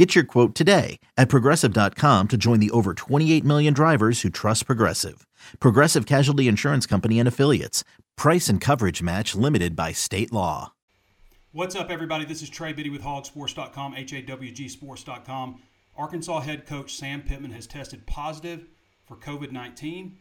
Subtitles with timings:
[0.00, 4.64] Get your quote today at progressive.com to join the over 28 million drivers who trust
[4.64, 5.26] Progressive.
[5.60, 7.84] Progressive Casualty Insurance Company and Affiliates.
[8.16, 10.72] Price and coverage match limited by state law.
[11.52, 12.24] What's up, everybody?
[12.24, 15.60] This is Trey Biddy with hawgsports.com, H-A-W-G sports.com.
[15.98, 18.68] Arkansas head coach Sam Pittman has tested positive
[19.04, 20.12] for COVID-19.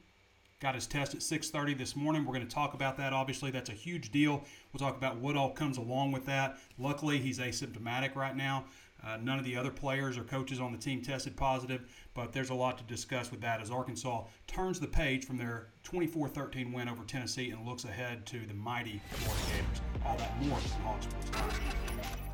[0.60, 2.26] Got his test at 6:30 this morning.
[2.26, 3.14] We're going to talk about that.
[3.14, 4.44] Obviously, that's a huge deal.
[4.74, 6.58] We'll talk about what all comes along with that.
[6.78, 8.66] Luckily, he's asymptomatic right now.
[9.06, 11.82] Uh, none of the other players or coaches on the team tested positive,
[12.14, 15.68] but there's a lot to discuss with that as Arkansas turns the page from their
[15.84, 19.82] 24 13 win over Tennessee and looks ahead to the mighty Florida Gators.
[20.06, 22.29] All that more on Hawg Sports.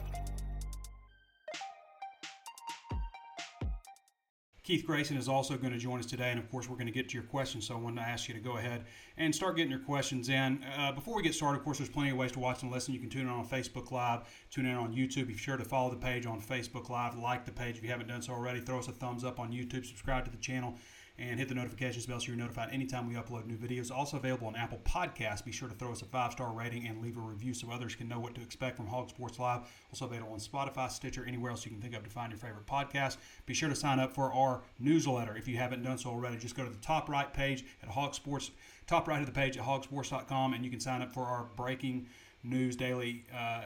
[4.66, 6.92] Keith Grayson is also going to join us today, and of course, we're going to
[6.92, 7.68] get to your questions.
[7.68, 8.86] So I wanted to ask you to go ahead
[9.16, 10.66] and start getting your questions in.
[10.76, 12.92] Uh, before we get started, of course, there's plenty of ways to watch and listen.
[12.92, 15.28] You can tune in on Facebook Live, tune in on YouTube.
[15.28, 18.08] Be sure to follow the page on Facebook Live, like the page if you haven't
[18.08, 18.60] done so already.
[18.60, 20.74] Throw us a thumbs up on YouTube, subscribe to the channel
[21.18, 23.90] and hit the notifications bell so you're notified anytime we upload new videos.
[23.90, 25.44] Also available on Apple Podcasts.
[25.44, 27.96] Be sure to throw us a five star rating and leave a review so others
[27.96, 29.62] can know what to expect from Hawg Sports Live.
[29.92, 32.66] Also available on Spotify, Stitcher, anywhere else you can think of to find your favorite
[32.66, 33.18] podcast.
[33.46, 36.38] Be sure to sign up for our newsletter if you haven't done so already.
[36.38, 38.52] Just go to the top right page at Hawg Sports,
[38.86, 42.08] top right of the page at hawgsports.com, and you can sign up for our breaking
[42.44, 43.62] news daily uh,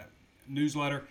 [0.47, 1.07] newsletter.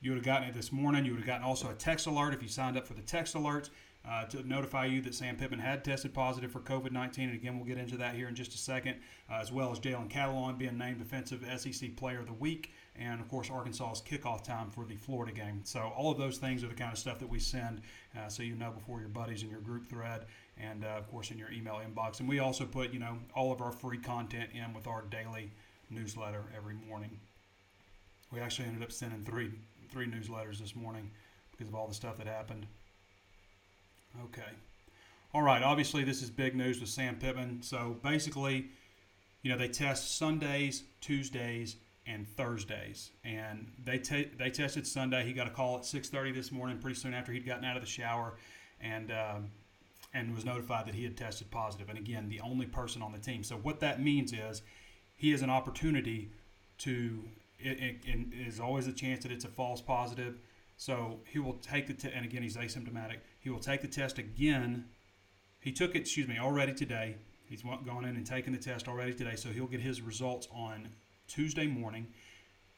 [0.00, 1.04] You would have gotten it this morning.
[1.04, 3.34] You would have gotten also a text alert if you signed up for the text
[3.34, 3.70] alerts
[4.08, 7.28] uh, to notify you that Sam Pittman had tested positive for COVID 19.
[7.28, 8.96] And again, we'll get into that here in just a second,
[9.30, 12.72] uh, as well as Jalen Catalon being named Defensive SEC Player of the Week.
[12.96, 15.60] And of course, Arkansas's kickoff time for the Florida game.
[15.64, 17.82] So, all of those things are the kind of stuff that we send
[18.18, 20.24] uh, so you know before your buddies in your group thread
[20.60, 22.20] and, uh, of course, in your email inbox.
[22.20, 25.52] And we also put, you know, all of our free content in with our daily
[25.90, 27.10] newsletter every morning.
[28.32, 29.50] We actually ended up sending three
[29.90, 31.10] three newsletters this morning
[31.50, 32.66] because of all the stuff that happened.
[34.24, 34.50] Okay.
[35.34, 35.62] All right.
[35.62, 37.62] Obviously, this is big news with Sam Pittman.
[37.62, 38.68] So basically,
[39.42, 41.76] you know, they test Sundays, Tuesdays,
[42.06, 43.10] and Thursdays.
[43.24, 45.24] And they t- they tested Sunday.
[45.24, 47.82] He got a call at 6:30 this morning, pretty soon after he'd gotten out of
[47.82, 48.34] the shower,
[48.80, 49.50] and um,
[50.14, 51.88] and was notified that he had tested positive.
[51.88, 53.44] And again, the only person on the team.
[53.44, 54.62] So what that means is
[55.16, 56.30] he has an opportunity
[56.78, 57.22] to.
[57.60, 60.38] It, it, it is always a chance that it's a false positive.
[60.76, 63.18] So he will take the t- and again he's asymptomatic.
[63.48, 64.84] He will take the test again.
[65.58, 67.16] He took it, excuse me, already today.
[67.46, 70.90] He's gone in and taken the test already today, so he'll get his results on
[71.28, 72.08] Tuesday morning.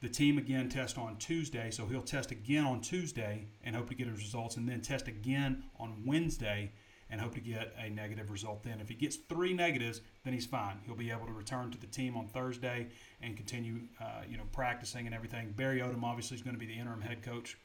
[0.01, 3.97] The team again test on Tuesday, so he'll test again on Tuesday and hope to
[3.97, 6.71] get his results, and then test again on Wednesday
[7.11, 8.79] and hope to get a negative result then.
[8.79, 10.79] If he gets three negatives, then he's fine.
[10.87, 14.45] He'll be able to return to the team on Thursday and continue, uh, you know,
[14.53, 15.51] practicing and everything.
[15.51, 17.57] Barry Odom obviously is going to be the interim head coach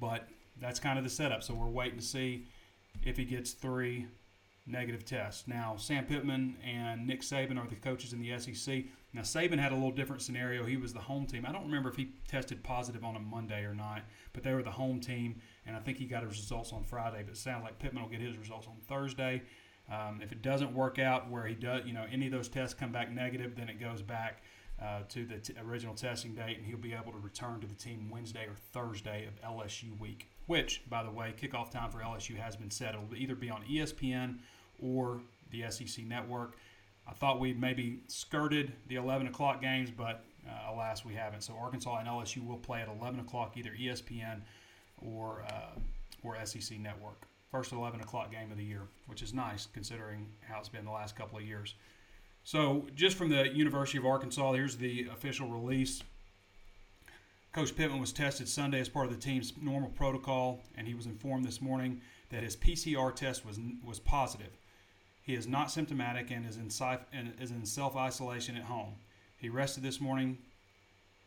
[0.00, 0.28] but
[0.60, 1.42] that's kind of the setup.
[1.42, 2.46] So we're waiting to see
[3.04, 4.06] if he gets three
[4.66, 5.46] negative tests.
[5.46, 8.84] Now, Sam Pittman and Nick Saban are the coaches in the SEC.
[9.12, 10.64] Now, Saban had a little different scenario.
[10.64, 11.46] He was the home team.
[11.46, 14.02] I don't remember if he tested positive on a Monday or not,
[14.32, 17.22] but they were the home team, and I think he got his results on Friday.
[17.22, 19.42] But it sounds like Pittman will get his results on Thursday.
[19.90, 22.74] Um, if it doesn't work out where he does, you know, any of those tests
[22.74, 24.42] come back negative, then it goes back
[24.82, 27.74] uh, to the t- original testing date, and he'll be able to return to the
[27.74, 30.28] team Wednesday or Thursday of LSU week.
[30.46, 32.94] Which, by the way, kickoff time for LSU has been set.
[32.94, 34.38] It'll either be on ESPN
[34.80, 35.20] or
[35.50, 36.56] the SEC network.
[37.08, 41.42] I thought we'd maybe skirted the 11 o'clock games, but uh, alas, we haven't.
[41.42, 44.40] So Arkansas and LSU will play at 11 o'clock, either ESPN
[44.98, 45.78] or uh,
[46.22, 47.26] or SEC network.
[47.50, 50.90] First 11 o'clock game of the year, which is nice considering how it's been the
[50.90, 51.74] last couple of years.
[52.42, 56.02] So, just from the University of Arkansas, here's the official release.
[57.56, 61.06] Coach Pittman was tested Sunday as part of the team's normal protocol, and he was
[61.06, 64.58] informed this morning that his PCR test was was positive.
[65.22, 66.68] He is not symptomatic and is in
[67.14, 68.96] in self isolation at home.
[69.38, 70.36] He rested this morning.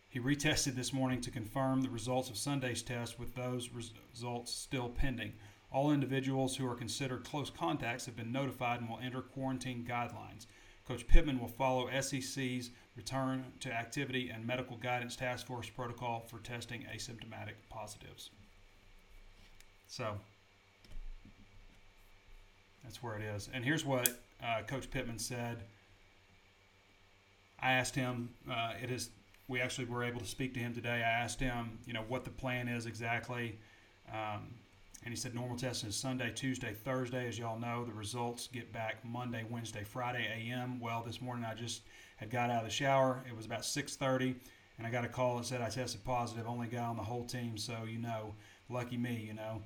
[0.07, 4.89] He retested this morning to confirm the results of Sunday's test, with those results still
[4.89, 5.33] pending.
[5.71, 10.45] All individuals who are considered close contacts have been notified and will enter quarantine guidelines.
[10.87, 12.69] Coach Pittman will follow SEC's
[12.99, 18.29] return to activity and medical guidance task force protocol for testing asymptomatic positives.
[19.87, 20.15] So
[22.83, 23.49] that's where it is.
[23.53, 24.09] And here's what
[24.43, 25.63] uh, Coach Pittman said
[27.61, 28.29] I asked him.
[28.51, 29.11] Uh, it is.
[29.47, 31.01] We actually were able to speak to him today.
[31.01, 33.57] I asked him, you know, what the plan is exactly.
[34.13, 34.55] Um,
[35.03, 37.27] and he said normal testing is Sunday, Tuesday, Thursday.
[37.27, 40.79] As y'all know, the results get back Monday, Wednesday, Friday a.m.
[40.79, 41.83] Well, this morning I just
[42.17, 43.23] had got out of the shower.
[43.27, 44.35] It was about 6:30,
[44.77, 46.47] and I got a call that said I tested positive.
[46.47, 48.35] Only guy on the whole team, so you know,
[48.67, 49.61] lucky me, you know.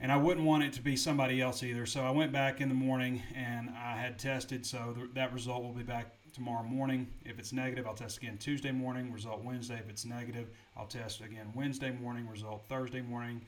[0.00, 1.84] And I wouldn't want it to be somebody else either.
[1.84, 4.64] So I went back in the morning and I had tested.
[4.64, 7.08] So th- that result will be back tomorrow morning.
[7.24, 9.12] If it's negative, I'll test again Tuesday morning.
[9.12, 9.74] Result Wednesday.
[9.74, 12.28] If it's negative, I'll test again Wednesday morning.
[12.28, 13.42] Result Thursday morning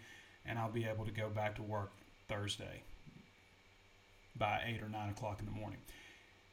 [0.47, 1.91] and I'll be able to go back to work
[2.29, 2.83] Thursday
[4.37, 5.79] by 8 or 9 o'clock in the morning.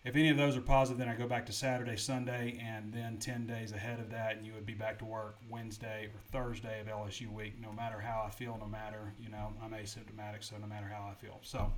[0.03, 3.17] If any of those are positive, then I go back to Saturday, Sunday, and then
[3.17, 6.79] 10 days ahead of that, and you would be back to work Wednesday or Thursday
[6.79, 10.55] of LSU week, no matter how I feel, no matter, you know, I'm asymptomatic, so
[10.61, 11.39] no matter how I feel.
[11.41, 11.71] So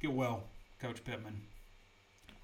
[0.00, 0.44] get well,
[0.80, 1.40] Coach Pittman.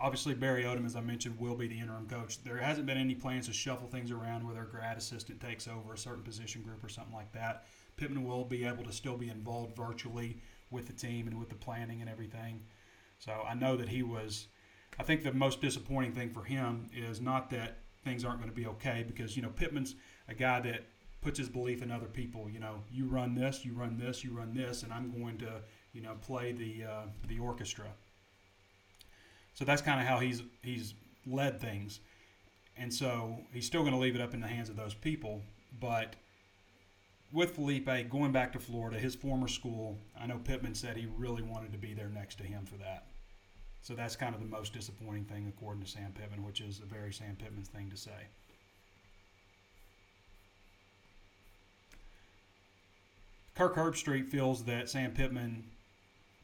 [0.01, 2.43] Obviously, Barry Odom, as I mentioned, will be the interim coach.
[2.45, 5.93] There hasn't been any plans to shuffle things around where their grad assistant takes over
[5.93, 7.65] a certain position group or something like that.
[7.97, 10.41] Pittman will be able to still be involved virtually
[10.71, 12.61] with the team and with the planning and everything.
[13.19, 14.47] So I know that he was.
[15.01, 18.57] I think the most disappointing thing for him is not that things aren't going to
[18.57, 19.97] be okay because you know Pittman's
[20.29, 20.87] a guy that
[21.21, 22.49] puts his belief in other people.
[22.49, 25.63] You know, you run this, you run this, you run this, and I'm going to
[25.93, 27.87] you know play the uh, the orchestra.
[29.59, 30.95] So that's kind of how he's he's
[31.27, 31.99] led things,
[32.77, 35.43] and so he's still going to leave it up in the hands of those people,
[35.81, 36.15] but
[37.33, 41.43] with Felipe going back to Florida, his former school, I know Pittman said he really
[41.43, 43.07] wanted to be there next to him for that.
[43.83, 46.87] So that's kind of the most disappointing thing, according to Sam Pittman, which is a
[46.87, 48.29] very Sam Pittman thing to say.
[53.57, 55.65] Kirk Herbstreit feels that Sam Pittman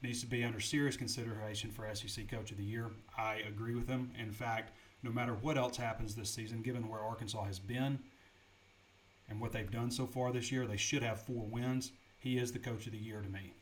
[0.04, 2.90] needs to be under serious consideration for SEC Coach of the Year.
[3.18, 4.10] I agree with him.
[4.18, 4.72] In fact,
[5.02, 7.98] no matter what else happens this season, given where Arkansas has been,
[9.28, 11.92] and what they've done so far this year, they should have four wins.
[12.18, 13.54] He is the coach of the year to me.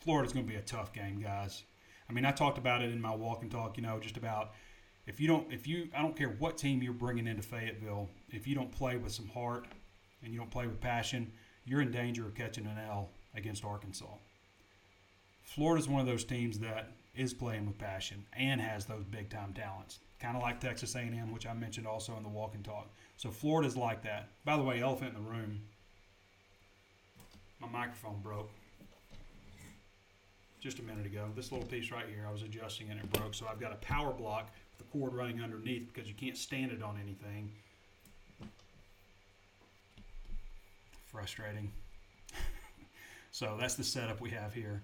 [0.00, 1.62] Florida's going to be a tough game, guys.
[2.10, 4.52] I mean, I talked about it in my walk and talk, you know, just about
[5.06, 8.46] if you don't, if you, I don't care what team you're bringing into Fayetteville, if
[8.46, 9.66] you don't play with some heart
[10.22, 11.30] and you don't play with passion,
[11.64, 14.06] you're in danger of catching an L against Arkansas.
[15.48, 19.54] Florida's one of those teams that is playing with passion and has those big time
[19.54, 22.88] talents, kind of like Texas A&M, which I mentioned also in the walk and talk.
[23.16, 24.28] So Florida's like that.
[24.44, 25.62] By the way, elephant in the room.
[27.60, 28.50] My microphone broke
[30.60, 31.28] just a minute ago.
[31.34, 33.34] This little piece right here, I was adjusting and it broke.
[33.34, 36.72] So I've got a power block, with the cord running underneath because you can't stand
[36.72, 37.50] it on anything.
[41.06, 41.72] Frustrating.
[43.32, 44.82] so that's the setup we have here.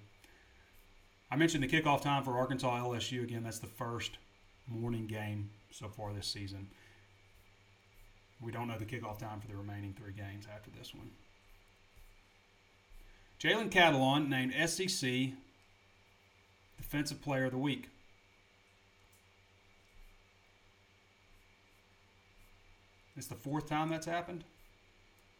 [1.30, 3.22] I mentioned the kickoff time for Arkansas LSU.
[3.22, 4.18] Again, that's the first
[4.68, 6.68] morning game so far this season.
[8.40, 11.10] We don't know the kickoff time for the remaining three games after this one.
[13.40, 15.32] Jalen Catalon named SEC
[16.76, 17.88] Defensive Player of the Week.
[23.16, 24.44] It's the fourth time that's happened.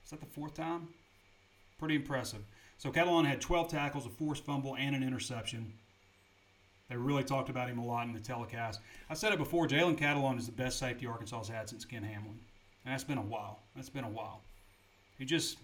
[0.05, 0.89] Is that the fourth time?
[1.79, 2.45] Pretty impressive.
[2.85, 5.73] So Catalon had 12 tackles, a forced fumble, and an interception.
[6.91, 8.79] They really talked about him a lot in the telecast.
[9.09, 9.67] I said it before.
[9.67, 12.39] Jalen Catalon is the best safety Arkansas has had since Ken Hamlin.
[12.85, 13.63] And that's been a while.
[13.75, 14.43] That's been a while.
[15.17, 15.57] He just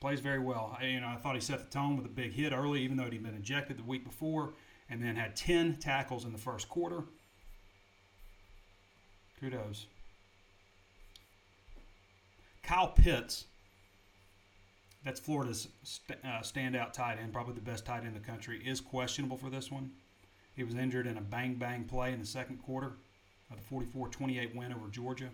[0.00, 0.74] plays very well.
[0.80, 2.96] I, you know, I thought he set the tone with a big hit early, even
[2.96, 4.54] though he'd been ejected the week before,
[4.88, 7.02] and then had 10 tackles in the first quarter.
[9.38, 9.84] Kudos.
[12.62, 13.44] Kyle Pitts,
[15.06, 18.60] that's Florida's st- uh, standout tight end, probably the best tight end in the country,
[18.66, 19.92] is questionable for this one.
[20.56, 22.94] He was injured in a bang bang play in the second quarter
[23.52, 25.28] of the 44 28 win over Georgia.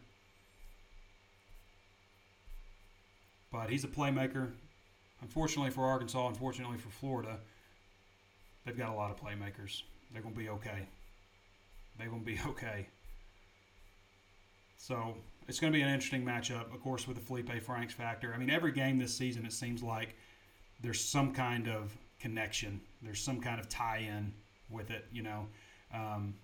[3.51, 4.51] But he's a playmaker.
[5.23, 7.39] Unfortunately for Arkansas, unfortunately for Florida,
[8.67, 9.85] they've got a lot of playmakers.
[10.13, 10.87] They're going to be okay.
[11.97, 12.89] They're going to be okay.
[14.77, 15.17] So
[15.49, 18.33] it's going to be an interesting matchup, of course, with the Felipe Franks factor.
[18.35, 20.17] I mean, every game this season, it seems like
[20.81, 24.33] there's some kind of connection, there's some kind of tie in
[24.71, 25.47] with it, you know.
[25.93, 26.35] Um,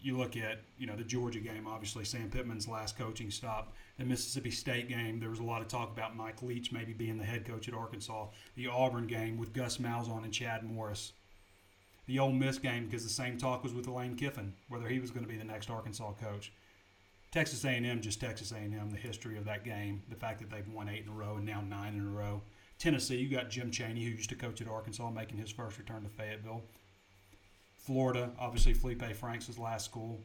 [0.00, 1.66] you look at you know the Georgia game.
[1.66, 3.72] Obviously, Sam Pittman's last coaching stop.
[3.98, 5.18] The Mississippi State game.
[5.18, 7.74] There was a lot of talk about Mike Leach maybe being the head coach at
[7.74, 8.26] Arkansas.
[8.54, 11.12] The Auburn game with Gus Malzahn and Chad Morris.
[12.06, 15.10] The Ole Miss game because the same talk was with Lane Kiffin whether he was
[15.10, 16.52] going to be the next Arkansas coach.
[17.30, 18.90] Texas A&M just Texas A&M.
[18.90, 21.44] The history of that game, the fact that they've won eight in a row and
[21.44, 22.42] now nine in a row.
[22.78, 26.02] Tennessee, you got Jim Chaney who used to coach at Arkansas, making his first return
[26.02, 26.62] to Fayetteville.
[27.76, 30.20] Florida, obviously Felipe Franks' last school.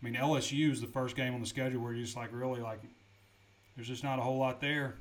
[0.00, 2.60] I mean, LSU is the first game on the schedule where you're just like, really,
[2.60, 2.80] like,
[3.74, 4.96] there's just not a whole lot there.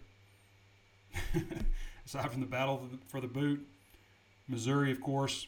[2.05, 3.65] Aside from the battle for the boot,
[4.47, 5.47] Missouri, of course,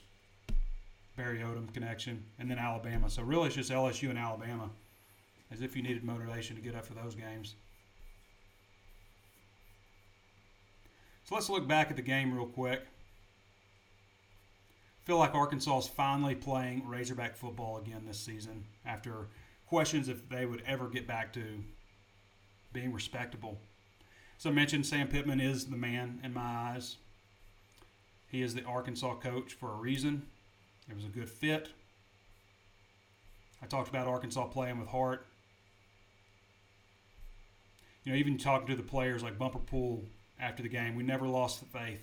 [1.15, 3.09] Barry Odom connection, and then Alabama.
[3.09, 4.69] So really, it's just LSU and Alabama,
[5.51, 7.55] as if you needed motivation to get up for those games.
[11.25, 12.81] So let's look back at the game real quick.
[15.03, 19.27] Feel like Arkansas is finally playing Razorback football again this season after
[19.67, 21.63] questions if they would ever get back to
[22.73, 23.59] being respectable.
[24.37, 26.97] So I mentioned Sam Pittman is the man in my eyes.
[28.27, 30.27] He is the Arkansas coach for a reason.
[30.89, 31.69] It was a good fit.
[33.61, 35.25] I talked about Arkansas playing with heart.
[38.09, 40.03] You know, even talking to the players like Bumper Pool
[40.39, 42.01] after the game, we never lost the faith.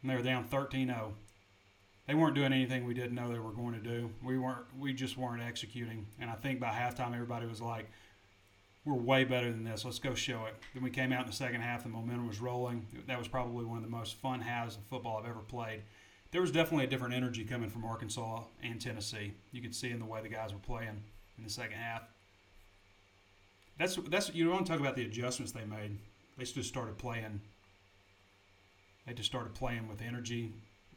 [0.00, 1.12] And they were down 13 0.
[2.06, 4.08] They weren't doing anything we didn't know they were going to do.
[4.24, 4.64] We weren't.
[4.78, 6.06] We just weren't executing.
[6.18, 7.90] And I think by halftime, everybody was like,
[8.86, 9.84] "We're way better than this.
[9.84, 11.82] Let's go show it." Then we came out in the second half.
[11.82, 12.86] The momentum was rolling.
[13.06, 15.82] That was probably one of the most fun halves of football I've ever played
[16.30, 19.34] there was definitely a different energy coming from Arkansas and Tennessee.
[19.50, 21.02] You could see in the way the guys were playing
[21.36, 22.04] in the second half.
[23.78, 25.98] That's that's you want to talk about the adjustments they made.
[26.38, 27.40] They just started playing.
[29.06, 30.52] They just started playing with energy,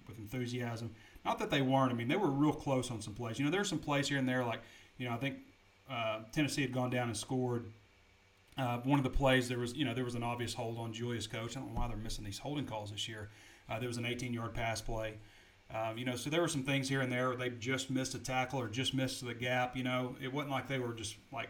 [0.07, 0.91] with enthusiasm.
[1.23, 1.91] Not that they weren't.
[1.91, 3.39] I mean, they were real close on some plays.
[3.39, 4.45] You know, there's some plays here and there.
[4.45, 4.61] Like,
[4.97, 5.37] you know, I think
[5.89, 7.65] uh, Tennessee had gone down and scored.
[8.57, 10.93] Uh, one of the plays there was, you know, there was an obvious hold on
[10.93, 11.57] Julius Coach.
[11.57, 13.29] I don't know why they're missing these holding calls this year.
[13.67, 15.15] Uh, there was an 18-yard pass play.
[15.73, 17.35] Um, you know, so there were some things here and there.
[17.35, 19.75] They just missed a tackle or just missed the gap.
[19.75, 21.49] You know, it wasn't like they were just like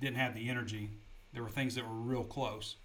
[0.00, 0.90] didn't have the energy.
[1.32, 2.76] There were things that were real close.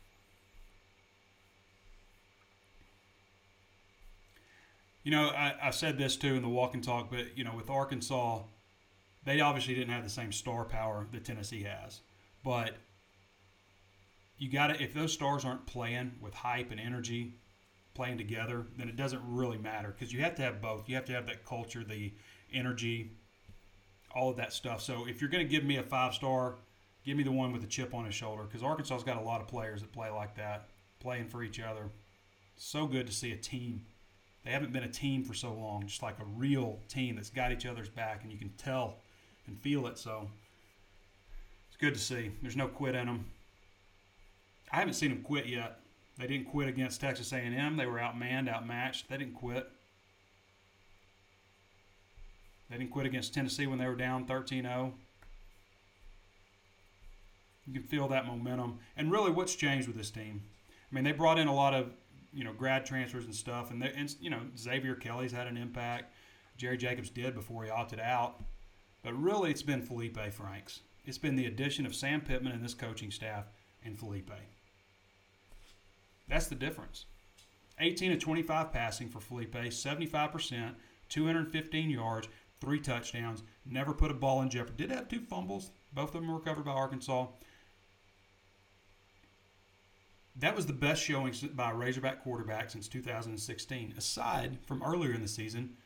[5.03, 7.56] You know, I, I said this too in the walk and talk, but you know,
[7.56, 8.41] with Arkansas,
[9.25, 12.01] they obviously didn't have the same star power that Tennessee has.
[12.44, 12.75] But
[14.38, 17.36] you got to if those stars aren't playing with hype and energy
[17.94, 20.88] playing together, then it doesn't really matter because you have to have both.
[20.88, 22.13] You have to have that culture, the
[22.53, 23.12] energy,
[24.15, 24.82] all of that stuff.
[24.82, 26.56] So if you're going to give me a five star,
[27.05, 29.41] give me the one with the chip on his shoulder because Arkansas's got a lot
[29.41, 31.89] of players that play like that, playing for each other.
[32.55, 33.86] So good to see a team.
[34.43, 37.51] They haven't been a team for so long, just like a real team that's got
[37.51, 38.98] each other's back, and you can tell
[39.48, 39.98] and feel it.
[39.98, 40.29] So
[41.67, 42.31] it's good to see.
[42.41, 43.25] There's no quit in them.
[44.72, 45.79] I haven't seen them quit yet.
[46.17, 47.77] They didn't quit against Texas A&M.
[47.77, 49.10] They were outmanned, outmatched.
[49.10, 49.67] They didn't quit.
[52.70, 54.93] They didn't quit against Tennessee when they were down 13-0.
[57.68, 58.80] You can feel that momentum.
[58.98, 60.41] And really, what's changed with this team?
[60.91, 61.91] I mean, they brought in a lot of
[62.34, 66.13] you know grad transfers and stuff, and, and you know Xavier Kelly's had an impact.
[66.58, 68.44] Jerry Jacobs did before he opted out.
[69.03, 70.82] But really, it's been Felipe Franks.
[71.06, 73.46] It's been the addition of Sam Pittman and this coaching staff
[73.84, 74.32] and Felipe.
[76.27, 77.06] That's the difference.
[77.80, 80.75] 18 to 25 passing for Felipe, 75%,
[81.10, 82.27] 215 yards,
[82.60, 84.86] three touchdowns, never put a ball in jeopardy.
[84.86, 87.27] Did have two fumbles, both of them were recovered by Arkansas.
[90.35, 95.21] That was the best showing by a Razorback quarterback since 2016, aside from earlier in
[95.21, 95.77] the season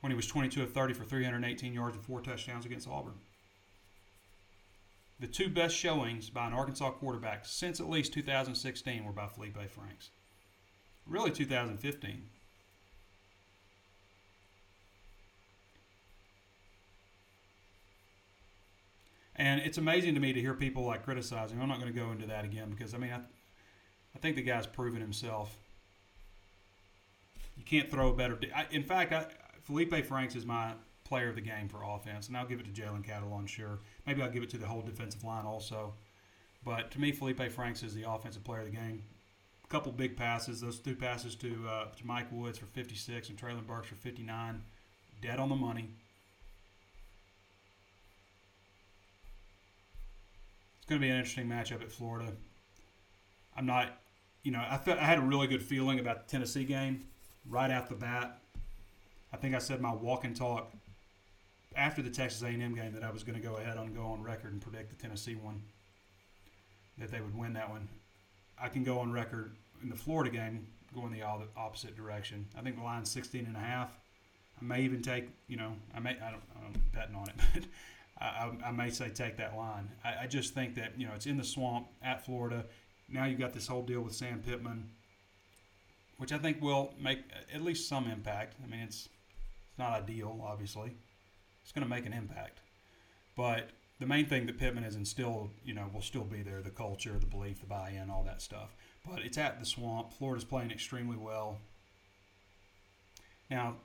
[0.00, 3.14] when he was 22 of 30 for 318 yards and four touchdowns against Auburn.
[5.20, 9.58] The two best showings by an Arkansas quarterback since at least 2016 were by Felipe
[9.68, 10.10] Franks.
[11.06, 12.22] Really, 2015.
[19.38, 21.60] And it's amazing to me to hear people like criticizing.
[21.60, 23.20] I'm not going to go into that again because I mean, I,
[24.14, 25.56] I think the guy's proven himself.
[27.56, 28.38] You can't throw a better.
[28.54, 29.26] I, in fact, I,
[29.62, 30.72] Felipe Franks is my
[31.04, 33.78] player of the game for offense, and I'll give it to Jalen Catalon, sure.
[34.06, 35.94] Maybe I'll give it to the whole defensive line also.
[36.64, 39.02] But to me, Felipe Franks is the offensive player of the game.
[39.64, 43.38] A couple big passes, those two passes to uh, to Mike Woods for 56 and
[43.38, 44.62] Treylon Burks for 59,
[45.22, 45.90] dead on the money.
[50.88, 52.32] Going to be an interesting matchup at Florida.
[53.56, 54.00] I'm not,
[54.42, 57.04] you know, I I had a really good feeling about the Tennessee game
[57.48, 58.38] right out the bat.
[59.32, 60.72] I think I said my walk and talk
[61.76, 64.22] after the Texas A&M game that I was going to go ahead and go on
[64.22, 65.62] record and predict the Tennessee one
[66.96, 67.88] that they would win that one.
[68.60, 71.22] I can go on record in the Florida game going the
[71.56, 72.46] opposite direction.
[72.56, 73.96] I think the line's 16 and a half.
[74.60, 77.64] I may even take, you know, I may I don't I'm betting on it, but
[78.20, 79.88] I, I, may say take that line.
[80.04, 82.64] I, I just think that you know it's in the swamp at Florida.
[83.08, 84.90] Now you've got this whole deal with Sam Pittman,
[86.16, 88.56] which I think will make uh, at least some impact.
[88.62, 89.08] I mean, it's
[89.68, 90.92] it's not ideal, obviously,
[91.62, 92.60] it's going to make an impact.
[93.36, 93.70] But
[94.00, 97.16] the main thing that Pittman has instilled, you know, will still be there: the culture,
[97.20, 98.74] the belief, the buy-in, all that stuff.
[99.08, 100.12] But it's at the Swamp.
[100.12, 101.58] Florida's playing extremely well.
[103.48, 103.76] Now,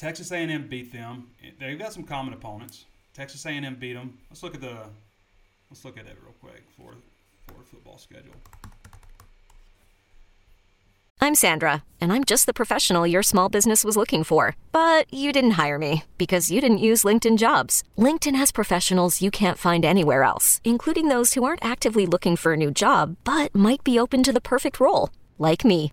[0.00, 1.26] Texas A&M beat them.
[1.58, 2.86] They've got some common opponents.
[3.12, 4.16] Texas A&M beat them.
[4.30, 4.78] Let's look at the
[5.70, 6.62] let's look at it real quick.
[6.74, 6.94] for
[7.46, 8.32] Florida football schedule.
[11.20, 14.56] I'm Sandra, and I'm just the professional your small business was looking for.
[14.72, 17.84] But you didn't hire me because you didn't use LinkedIn Jobs.
[17.98, 22.54] LinkedIn has professionals you can't find anywhere else, including those who aren't actively looking for
[22.54, 25.92] a new job but might be open to the perfect role, like me.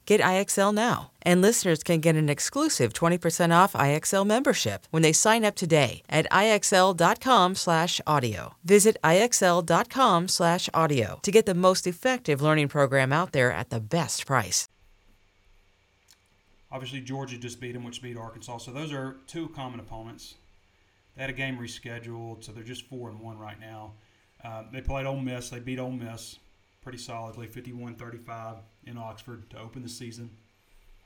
[0.05, 1.11] Get IXL now.
[1.21, 6.01] And listeners can get an exclusive 20% off IXL membership when they sign up today
[6.09, 8.55] at IXL.com/audio.
[8.63, 14.67] Visit IXL.com/audio to get the most effective learning program out there at the best price.
[16.71, 18.59] Obviously, Georgia just beat them, which beat Arkansas.
[18.59, 20.35] So those are two common opponents.
[21.15, 23.93] They had a game rescheduled, so they're just four and one right now.
[24.43, 25.49] Uh, they played Ole Miss.
[25.49, 26.39] They beat Ole Miss
[26.81, 30.31] pretty solidly, 51-35 in Oxford to open the season.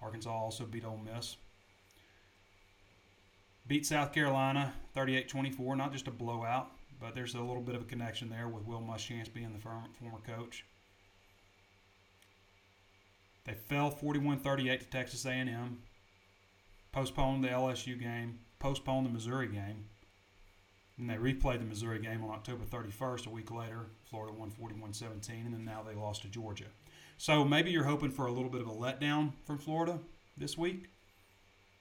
[0.02, 1.38] Arkansas also beat Ole Miss.
[3.68, 7.86] Beat South Carolina 38-24, not just a blowout, but there's a little bit of a
[7.86, 10.66] connection there with Will Muschamp being the former coach.
[13.46, 15.80] They fell 41-38 to Texas A&M.
[16.92, 18.40] Postponed the LSU game.
[18.60, 19.86] Postponed the Missouri game.
[20.98, 23.88] And they replayed the Missouri game on October 31st, a week later.
[24.10, 26.66] Florida won 41 17, and then now they lost to Georgia.
[27.18, 30.00] So maybe you're hoping for a little bit of a letdown from Florida
[30.38, 30.90] this week,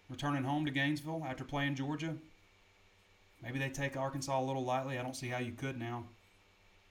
[0.08, 2.16] returning home to Gainesville after playing Georgia.
[3.42, 4.98] Maybe they take Arkansas a little lightly.
[4.98, 6.04] I don't see how you could now.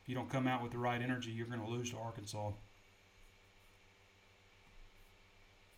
[0.01, 2.51] If you don't come out with the right energy, you're going to lose to Arkansas.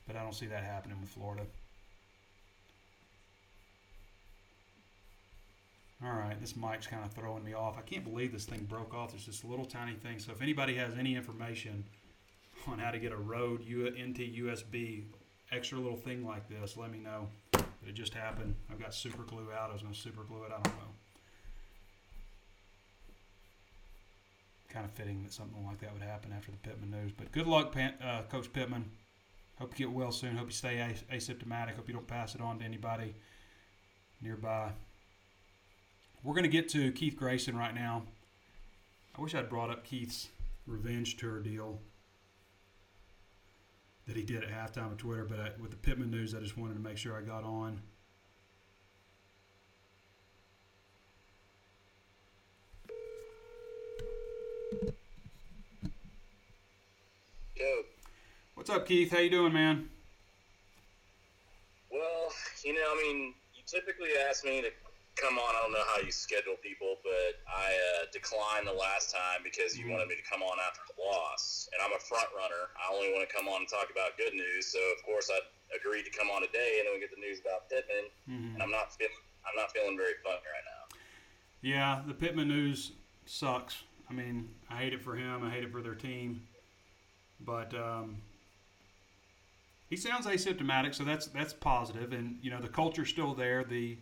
[0.07, 1.43] But I don't see that happening with Florida.
[6.03, 7.77] All right, this mic's kind of throwing me off.
[7.77, 9.11] I can't believe this thing broke off.
[9.11, 10.19] There's this little tiny thing.
[10.19, 11.85] So if anybody has any information
[12.67, 15.05] on how to get a Rode NT USB
[15.51, 17.27] extra little thing like this, let me know.
[17.87, 18.55] It just happened.
[18.69, 19.69] I've got super glue out.
[19.69, 20.51] I was going to super glue it.
[20.51, 20.93] I don't know.
[24.69, 27.11] Kind of fitting that something like that would happen after the Pittman news.
[27.15, 28.85] But good luck, uh, Coach Pittman.
[29.59, 30.35] Hope you get well soon.
[30.35, 31.75] Hope you stay asymptomatic.
[31.75, 33.15] Hope you don't pass it on to anybody
[34.21, 34.71] nearby.
[36.25, 38.01] We're going to get to Keith Grayson right now.
[39.15, 40.29] I wish I'd brought up Keith's
[40.65, 41.77] revenge tour deal
[44.07, 46.57] that he did at halftime of Twitter, but I, with the Pittman news, I just
[46.57, 47.79] wanted to make sure I got on.
[57.55, 57.83] Yo.
[58.55, 59.11] What's up, Keith?
[59.11, 59.89] How you doing, man?
[61.91, 62.31] Well,
[62.63, 64.71] you know, I mean, you typically ask me to
[65.15, 65.55] come on.
[65.55, 69.75] I don't know how you schedule people, but I uh, declined the last time because
[69.75, 69.97] you mm-hmm.
[69.97, 72.71] wanted me to come on after the loss, and I'm a front runner.
[72.75, 75.39] I only want to come on and talk about good news, so of course I
[75.75, 78.53] agreed to come on today, and then we get the news about Pittman, mm-hmm.
[78.55, 79.15] and I'm not feeling
[79.47, 80.83] I'm not feeling very fun right now.
[81.61, 82.93] Yeah, the Pittman news
[83.25, 83.83] sucks.
[84.09, 85.43] I mean, I hate it for him.
[85.43, 86.43] I hate it for their team,
[87.41, 87.73] but.
[87.73, 88.21] Um,
[89.87, 93.63] he sounds asymptomatic, so that's that's positive, and you know the culture's still there.
[93.63, 93.97] The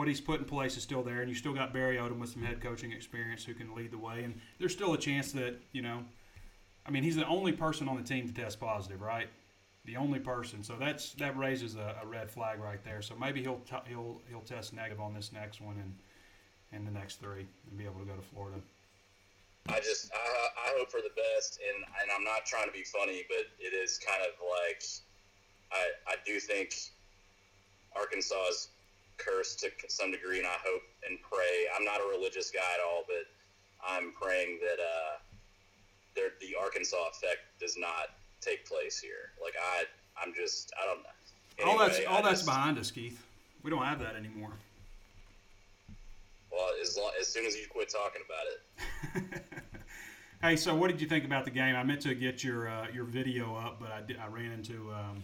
[0.00, 2.30] what he's put in place is still there, and you still got Barry Odom with
[2.30, 4.24] some head coaching experience who can lead the way.
[4.24, 6.02] And there's still a chance that you know,
[6.86, 9.28] I mean, he's the only person on the team to test positive, right?
[9.84, 13.02] The only person, so that's that raises a, a red flag right there.
[13.02, 15.94] So maybe he'll t- he'll he'll test negative on this next one and
[16.72, 18.56] and the next three and be able to go to Florida.
[19.68, 22.84] I just I, I hope for the best, and and I'm not trying to be
[22.84, 24.82] funny, but it is kind of like
[25.70, 26.72] I I do think
[27.94, 28.68] Arkansas is
[29.24, 31.66] cursed to some degree, and I hope and pray.
[31.76, 33.24] I'm not a religious guy at all, but
[33.86, 35.18] I'm praying that uh,
[36.14, 39.32] there, the Arkansas effect does not take place here.
[39.42, 39.84] Like I,
[40.20, 41.72] I'm just, I don't know.
[41.72, 43.22] all that's all I that's just- behind us, Keith.
[43.62, 44.52] We don't have that anymore.
[46.50, 49.42] Well, as, long, as soon as you quit talking about it,
[50.42, 51.76] Hey, so what did you think about the game?
[51.76, 54.90] I meant to get your uh, your video up, but I, did, I ran into
[54.90, 55.22] um,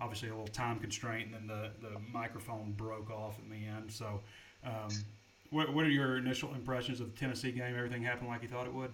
[0.00, 3.90] obviously a little time constraint, and then the, the microphone broke off at the end.
[3.90, 4.20] So,
[4.64, 4.88] um,
[5.50, 7.74] what, what are your initial impressions of the Tennessee game?
[7.76, 8.92] Everything happened like you thought it would?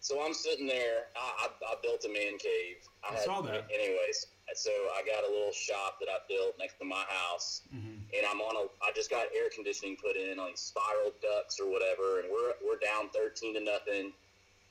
[0.00, 1.04] So I'm sitting there.
[1.16, 2.76] I, I, I built a man cave.
[3.02, 3.66] I saw that.
[3.72, 8.02] Anyways, so I got a little shop that I built next to my house, Mm-hmm.
[8.16, 8.84] and I'm on a.
[8.84, 12.52] I just got air conditioning put in on these spiral ducts or whatever, and we're
[12.64, 14.12] we're down thirteen to nothing.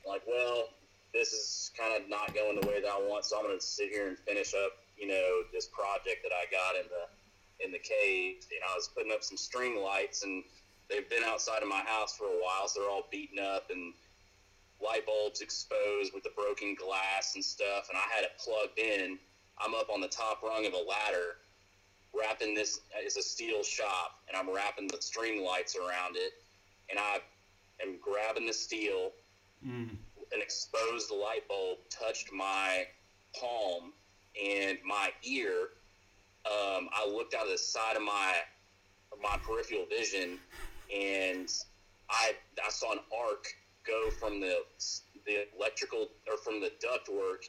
[0.06, 0.68] Like, well,
[1.12, 3.90] this is kind of not going the way that I want, so I'm gonna sit
[3.90, 7.78] here and finish up, you know, this project that I got in the in the
[7.78, 8.36] cave.
[8.50, 10.42] And I was putting up some string lights, and
[10.88, 13.94] they've been outside of my house for a while, so they're all beaten up and
[14.82, 19.18] light bulbs exposed with the broken glass and stuff, and I had it plugged in.
[19.58, 21.36] I'm up on the top rung of a ladder,
[22.18, 22.80] wrapping this.
[22.96, 26.32] It's a steel shop, and I'm wrapping the string lights around it,
[26.90, 27.18] and I
[27.82, 29.12] am grabbing the steel.
[29.66, 29.90] Mm.
[30.32, 32.86] An exposed light bulb touched my
[33.38, 33.92] palm
[34.42, 35.68] and my ear.
[36.46, 38.34] Um, I looked out of the side of my
[39.22, 40.38] my peripheral vision,
[40.94, 41.48] and
[42.10, 42.32] I
[42.64, 43.46] I saw an arc
[43.86, 44.58] go from the
[45.26, 47.44] the electrical or from the ductwork,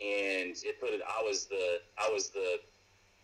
[0.00, 1.00] and it put it.
[1.06, 2.58] I was the I was the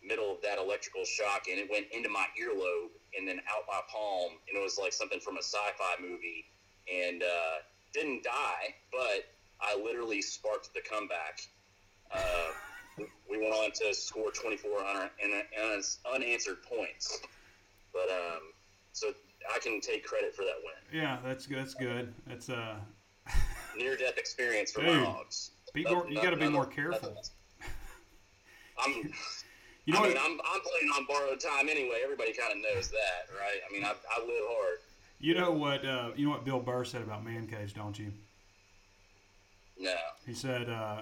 [0.02, 3.80] middle of that electrical shock, and it went into my earlobe and then out my
[3.92, 6.44] palm, and it was like something from a sci-fi movie,
[6.92, 7.56] and uh,
[7.92, 9.28] didn't die, but
[9.60, 11.40] I literally sparked the comeback.
[12.12, 12.50] Uh,
[13.00, 15.82] we- we went on to score 24 un- un- un-
[16.14, 17.20] unanswered points,
[17.92, 18.52] but um,
[18.92, 19.12] so
[19.54, 21.00] I can take credit for that win.
[21.02, 21.58] Yeah, that's good.
[21.58, 22.12] That's good.
[22.26, 22.76] That's uh,
[23.76, 25.52] Near death experience for Dude, my hogs.
[25.72, 27.14] be more, you got to be more careful.
[28.78, 29.12] I'm.
[29.86, 30.08] You know I what?
[30.10, 32.00] mean, I'm, I'm playing on borrowed time anyway.
[32.04, 33.58] Everybody kind of knows that, right?
[33.68, 34.78] I mean, I, I live hard.
[35.18, 35.84] You know what?
[35.84, 38.12] Uh, you know what Bill Burr said about man caves, don't you?
[39.78, 39.94] No.
[40.26, 41.00] He said uh,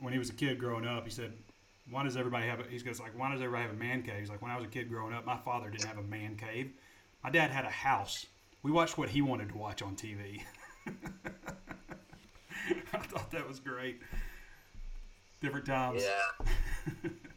[0.00, 1.32] when he was a kid growing up, he said,
[1.90, 4.20] "Why does everybody have?" A, he goes like, "Why does everybody have a man cave?"
[4.20, 6.36] He's like, "When I was a kid growing up, my father didn't have a man
[6.36, 6.70] cave.
[7.22, 8.26] My dad had a house.
[8.62, 10.42] We watched what he wanted to watch on TV."
[12.92, 14.00] I thought that was great.
[15.40, 16.02] Different times.
[16.02, 17.10] Yeah.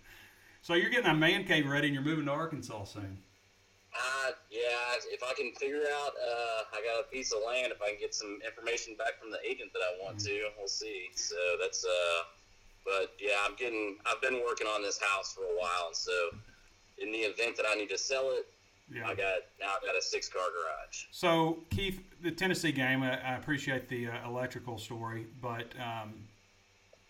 [0.64, 3.18] So you're getting a man cave ready, and you're moving to Arkansas soon.
[3.92, 4.70] Uh, yeah.
[5.10, 7.74] If I can figure out, uh, I got a piece of land.
[7.74, 10.68] If I can get some information back from the agent that I want to, we'll
[10.68, 11.10] see.
[11.16, 12.24] So that's uh,
[12.86, 13.98] but yeah, I'm getting.
[14.06, 16.12] I've been working on this house for a while, and so
[16.98, 18.48] in the event that I need to sell it,
[18.94, 19.08] Yeah.
[19.08, 21.06] I got now I've got a six car garage.
[21.12, 26.14] So, Keith, the Tennessee game, I, I appreciate the uh, electrical story, but um,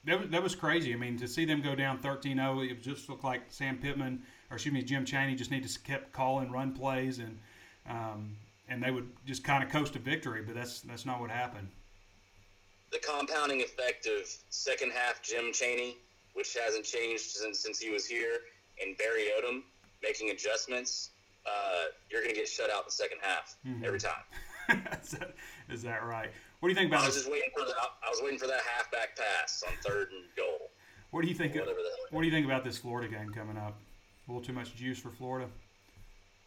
[0.05, 0.93] that, was, that was crazy.
[0.93, 4.21] I mean, to see them go down 13 0, it just looked like Sam Pittman,
[4.49, 7.37] or excuse me, Jim Chaney just need to kept calling run plays, and
[7.89, 8.35] um,
[8.69, 11.67] and they would just kind of coast to victory, but that's that's not what happened.
[12.91, 15.97] The compounding effect of second half Jim Chaney,
[16.33, 18.39] which hasn't changed since, since he was here,
[18.81, 19.61] and Barry Odom
[20.03, 21.11] making adjustments,
[21.45, 24.23] uh, you're going to get shut out in the second half every time.
[25.01, 25.35] is, that,
[25.69, 26.29] is that right?
[26.59, 27.23] What do you think about I was this?
[27.23, 30.69] just waiting for the I was waiting for that halfback pass on third and goal.
[31.09, 31.55] What do you think?
[32.11, 33.79] What do you think about this Florida game coming up?
[34.27, 35.49] A little too much juice for Florida.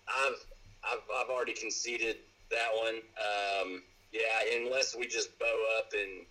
[0.09, 0.47] I've
[0.85, 2.19] I've, I've already conceded
[2.51, 3.01] that one.
[3.19, 6.25] Um, yeah, unless we just bow up and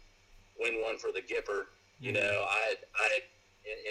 [0.60, 1.64] win one for the Gipper,
[2.00, 3.20] you know, I I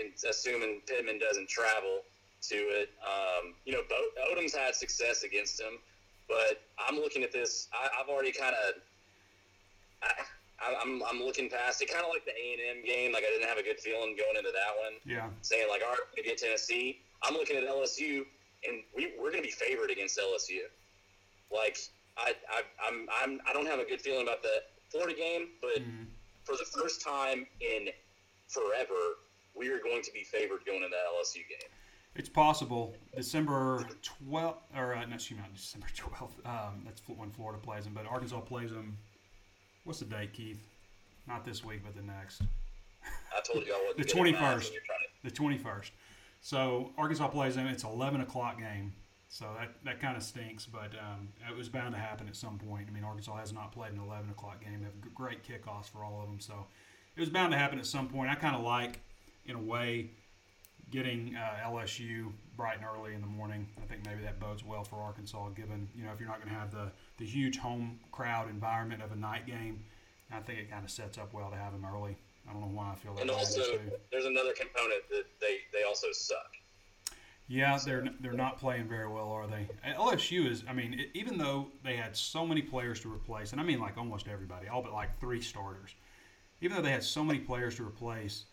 [0.00, 2.00] and, assuming Pittman doesn't travel
[2.50, 5.78] to it, um, you know, Bo- Odom's had success against him,
[6.28, 7.68] but I'm looking at this.
[7.72, 8.74] I, I've already kind of.
[10.02, 13.12] I, I'm, I'm looking past it, kind of like the A and M game.
[13.12, 15.28] Like I didn't have a good feeling going into that one Yeah.
[15.42, 17.00] saying like, all right, we get Tennessee.
[17.22, 18.22] I'm looking at LSU,
[18.68, 20.60] and we, we're going to be favored against LSU.
[21.50, 21.76] Like,
[22.16, 25.78] I, I, I'm, I'm, I don't have a good feeling about the Florida game, but
[26.44, 27.88] for the first time in
[28.48, 28.94] forever,
[29.56, 31.70] we are going to be favored going into that LSU game.
[32.14, 32.94] It's possible.
[33.16, 33.86] December
[34.30, 36.46] 12th, or uh, no, excuse me, not December 12th.
[36.46, 37.94] Um, that's when Florida plays them.
[37.94, 38.98] But Arkansas plays them.
[39.84, 40.60] What's the date, Keith?
[41.26, 42.42] Not this week, but the next.
[43.36, 44.64] I told you I wasn't The good at math, 21st.
[44.66, 45.90] and you're trying to- The 21st.
[46.40, 47.66] So Arkansas plays them.
[47.68, 48.92] It's 11 o'clock game.
[49.32, 52.58] So that, that kind of stinks, but um, it was bound to happen at some
[52.58, 52.86] point.
[52.86, 54.80] I mean, Arkansas has not played an 11 o'clock game.
[54.80, 56.38] They have great kickoffs for all of them.
[56.38, 56.66] So
[57.16, 58.30] it was bound to happen at some point.
[58.30, 59.00] I kind of like,
[59.46, 60.10] in a way,
[60.90, 63.66] getting uh, LSU bright and early in the morning.
[63.82, 66.52] I think maybe that bodes well for Arkansas, given you know if you're not going
[66.52, 69.82] to have the the huge home crowd environment of a night game,
[70.30, 72.18] I think it kind of sets up well to have them early.
[72.46, 73.22] I don't know why I feel that.
[73.22, 73.62] And also,
[74.10, 76.52] there's another component that they they also suck.
[77.48, 79.68] Yeah, they're they're not playing very well, are they?
[79.86, 80.64] LSU is.
[80.68, 83.98] I mean, even though they had so many players to replace, and I mean like
[83.98, 85.94] almost everybody, all but like three starters.
[86.60, 88.44] Even though they had so many players to replace,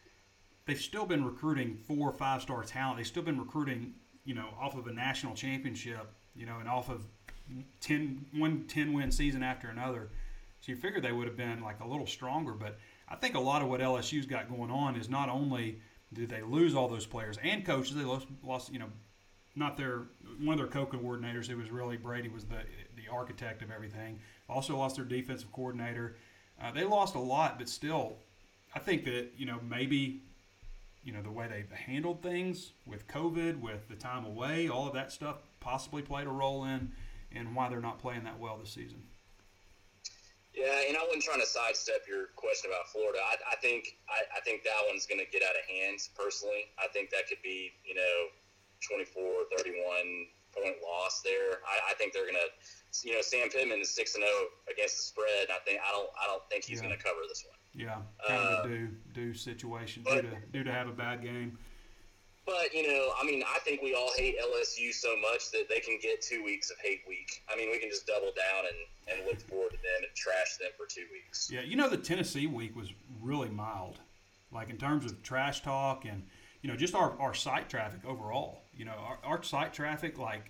[0.66, 2.98] they've still been recruiting four or five star talent.
[2.98, 3.94] They've still been recruiting,
[4.26, 7.06] you know, off of a national championship, you know, and off of
[7.82, 10.10] 10, one 10 win season after another.
[10.62, 12.54] So you figure they would have been like a little stronger.
[12.54, 15.80] But I think a lot of what LSU's got going on is not only
[16.14, 18.90] did they lose all those players and coaches, they lost, lost you know,
[19.56, 20.04] not their
[20.42, 22.62] one of their co-coordinators who was really Brady was the
[22.96, 24.20] the architect of everything.
[24.48, 26.16] Also lost their defensive coordinator.
[26.62, 28.18] Uh, they lost a lot, but still,
[28.76, 30.22] I think that you know maybe
[31.04, 34.94] you know the way they handled things with COVID, with the time away, all of
[34.94, 36.92] that stuff possibly played a role in
[37.32, 39.02] in why they're not playing that well this season.
[40.60, 43.24] Yeah, and I wasn't trying to sidestep your question about Florida.
[43.24, 46.04] I, I think I, I, think that one's going to get out of hand.
[46.20, 48.28] Personally, I think that could be you know
[48.84, 51.64] 24, 31 point loss there.
[51.64, 52.52] I, I think they're going to
[53.08, 55.48] you know Sam Pittman is six and zero oh against the spread.
[55.48, 56.92] I think I don't I don't think he's yeah.
[56.92, 57.56] going to cover this one.
[57.72, 60.98] Yeah, kind of uh, a do do situation but, due to due to have a
[60.98, 61.56] bad game.
[62.50, 65.80] But you know, I mean, I think we all hate LSU so much that they
[65.80, 67.44] can get two weeks of hate week.
[67.48, 70.58] I mean, we can just double down and, and look forward to them and trash
[70.58, 71.52] them for two weeks.
[71.54, 74.00] Yeah, you know, the Tennessee week was really mild,
[74.52, 76.24] like in terms of trash talk and
[76.64, 78.64] you know just our, our site traffic overall.
[78.76, 80.50] You know, our, our site traffic like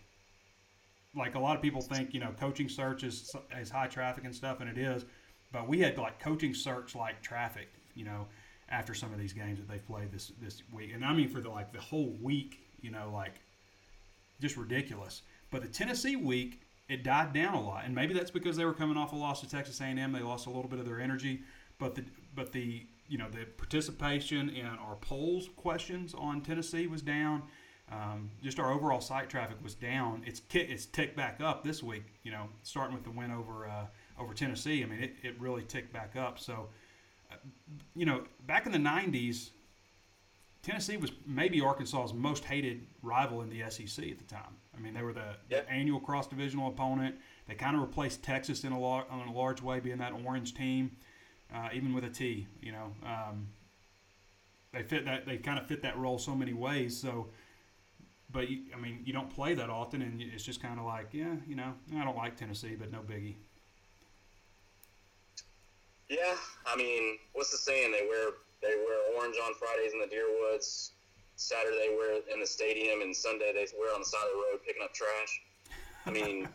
[1.18, 4.34] like a lot of people think you know coaching search is, is high traffic and
[4.34, 5.04] stuff, and it is.
[5.52, 7.68] But we had like coaching search like traffic.
[7.94, 8.28] You know
[8.70, 11.42] after some of these games that they've played this this week, and I mean for
[11.42, 13.42] the like the whole week, you know, like
[14.42, 15.22] just ridiculous.
[15.52, 18.74] But the Tennessee week, it died down a lot, and maybe that's because they were
[18.74, 20.12] coming off a loss to Texas A&M.
[20.12, 21.42] They lost a little bit of their energy,
[21.78, 22.04] but the
[22.36, 27.44] but the you know the participation in our polls questions on Tennessee was down.
[27.92, 30.24] Um, just our overall site traffic was down.
[30.26, 32.04] It's it's ticked back up this week.
[32.24, 33.86] You know, starting with the win over uh,
[34.20, 34.84] over Tennessee.
[34.84, 36.38] I mean, it, it really ticked back up.
[36.38, 36.68] So
[37.96, 39.50] you know, back in the 90s,
[40.62, 44.58] Tennessee was maybe Arkansas's most hated rival in the SEC at the time.
[44.76, 45.68] I mean, they were the, yep.
[45.68, 47.16] the annual cross divisional opponent.
[47.48, 50.54] They kind of replaced Texas in a, lar- in a large way, being that orange
[50.54, 50.92] team,
[51.54, 52.48] uh, even with a T.
[52.62, 53.48] You know, um,
[54.74, 55.26] they fit that.
[55.26, 57.00] They kind of fit that role so many ways.
[57.00, 57.30] So,
[58.32, 61.08] but you, I mean, you don't play that often, and it's just kind of like,
[61.14, 63.36] yeah, you know, I don't like Tennessee, but no biggie.
[66.10, 67.92] Yeah, I mean, what's the saying?
[67.92, 70.92] They wear they wear orange on Fridays in the deer woods.
[71.36, 74.60] Saturday wear in the stadium, and Sunday they wear on the side of the road
[74.66, 75.42] picking up trash.
[76.06, 76.50] I mean,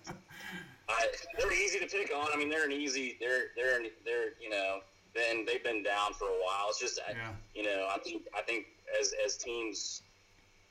[0.88, 1.06] I,
[1.38, 2.28] they're easy to pick on.
[2.34, 3.16] I mean, they're an easy.
[3.20, 4.80] They're they're they're you know
[5.14, 6.66] been they've been down for a while.
[6.68, 7.30] It's just yeah.
[7.54, 8.66] you know I think I think
[9.00, 10.02] as as teams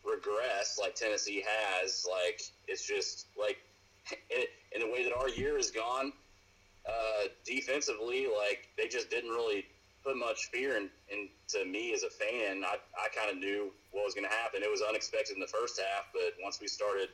[0.05, 3.57] regress like Tennessee has, like it's just like
[4.29, 4.43] in,
[4.73, 6.11] in the way that our year has gone
[6.87, 9.65] uh, defensively, like they just didn't really
[10.03, 12.63] put much fear in, into me as a fan.
[12.63, 14.61] I, I kind of knew what was going to happen.
[14.61, 17.09] It was unexpected in the first half, but once we started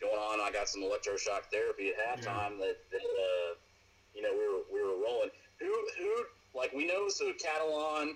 [0.00, 2.66] going on, I got some electroshock therapy at halftime yeah.
[2.66, 3.54] that, that uh,
[4.14, 5.30] you know, we were, we were rolling.
[5.60, 5.66] Who,
[5.98, 6.24] who,
[6.58, 8.14] like we know, so Catalon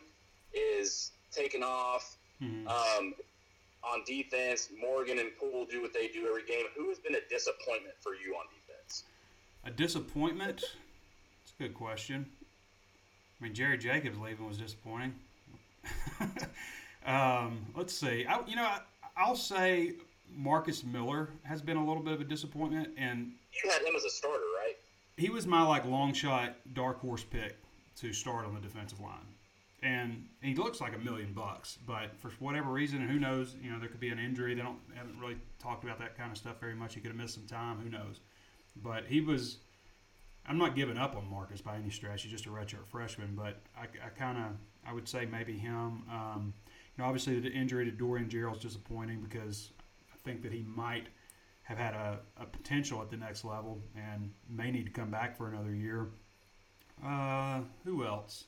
[0.55, 2.17] is taking off.
[2.43, 2.67] Mm-hmm.
[2.69, 3.15] Um,
[3.85, 6.67] on defense, Morgan and Pool do what they do every game.
[6.77, 8.62] Who has been a disappointment for you on defense?
[9.65, 10.65] A disappointment?
[11.43, 12.27] It's a good question.
[13.41, 15.15] I mean, Jerry Jacobs leaving was disappointing.
[17.07, 18.27] um, let's see.
[18.27, 18.69] I, you know,
[19.17, 19.95] I, will say
[20.35, 24.05] Marcus Miller has been a little bit of a disappointment, and you had him as
[24.05, 24.75] a starter, right?
[25.17, 27.57] He was my like long shot dark horse pick
[27.97, 29.27] to start on the defensive line,
[29.83, 31.79] and he looks like a million bucks.
[31.87, 34.55] But for whatever reason, who knows, you know, there could be an injury.
[34.55, 36.95] They don't haven't really talked about that kind of stuff very much.
[36.95, 37.79] He could have missed some time.
[37.79, 38.21] Who knows?
[38.77, 39.59] But he was.
[40.45, 42.23] I'm not giving up on Marcus by any stretch.
[42.23, 44.45] He's just a redshirt freshman, but I, I kind of
[44.87, 46.03] I would say maybe him.
[46.11, 49.71] Um, you know, obviously the injury to Dorian is disappointing because
[50.13, 51.07] I think that he might
[51.63, 55.37] have had a, a, potential at the next level and may need to come back
[55.37, 56.09] for another year.
[57.05, 58.45] Uh, who else?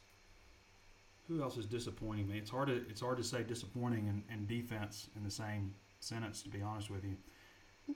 [1.28, 2.38] Who else is disappointing me?
[2.38, 6.42] It's hard to it's hard to say disappointing and, and defense in the same sentence.
[6.42, 7.16] To be honest with you.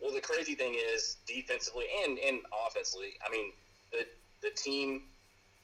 [0.00, 3.14] Well, the crazy thing is defensively and and offensively.
[3.26, 3.52] I mean,
[3.92, 4.06] the
[4.42, 5.02] the team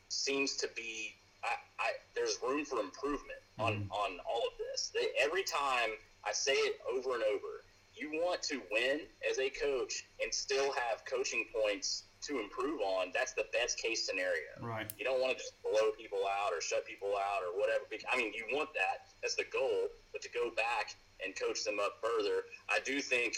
[0.08, 1.14] seems to be.
[1.42, 3.92] I, I there's room for improvement on mm-hmm.
[3.92, 4.90] on all of this.
[4.94, 5.90] They, every time
[6.26, 7.64] I say it over and over.
[7.94, 13.12] You want to win as a coach and still have coaching points to improve on.
[13.14, 14.50] That's the best case scenario.
[14.60, 14.90] Right.
[14.98, 17.84] You don't want to just blow people out or shut people out or whatever.
[18.10, 19.06] I mean, you want that.
[19.22, 19.88] That's the goal.
[20.12, 23.36] But to go back and coach them up further, I do think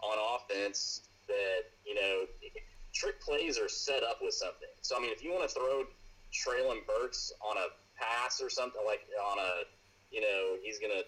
[0.00, 2.24] on offense that, you know,
[2.94, 4.68] trick plays are set up with something.
[4.82, 5.84] So, I mean, if you want to throw
[6.32, 7.66] Treylon Burks on a
[8.00, 9.00] pass or something like
[9.32, 9.64] on a,
[10.10, 11.04] you know, he's to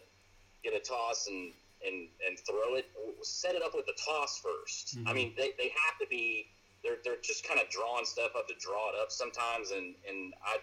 [0.62, 1.53] get a toss and,
[1.87, 2.87] and, and throw it,
[3.22, 5.09] set it up with the toss 1st Mm-hmm.
[5.09, 6.46] I mean, they, they have to be
[6.83, 10.35] they're they're just kind of drawing stuff up to draw it up sometimes, and and
[10.44, 10.57] I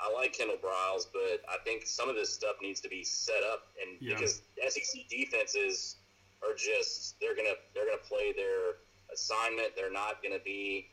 [0.00, 3.42] I like Kendall Briles, but I think some of this stuff needs to be set
[3.52, 4.14] up, and Yeah.
[4.14, 5.96] because SEC defenses
[6.42, 9.76] are just they're gonna they're gonna play their assignment.
[9.76, 10.88] They're not gonna be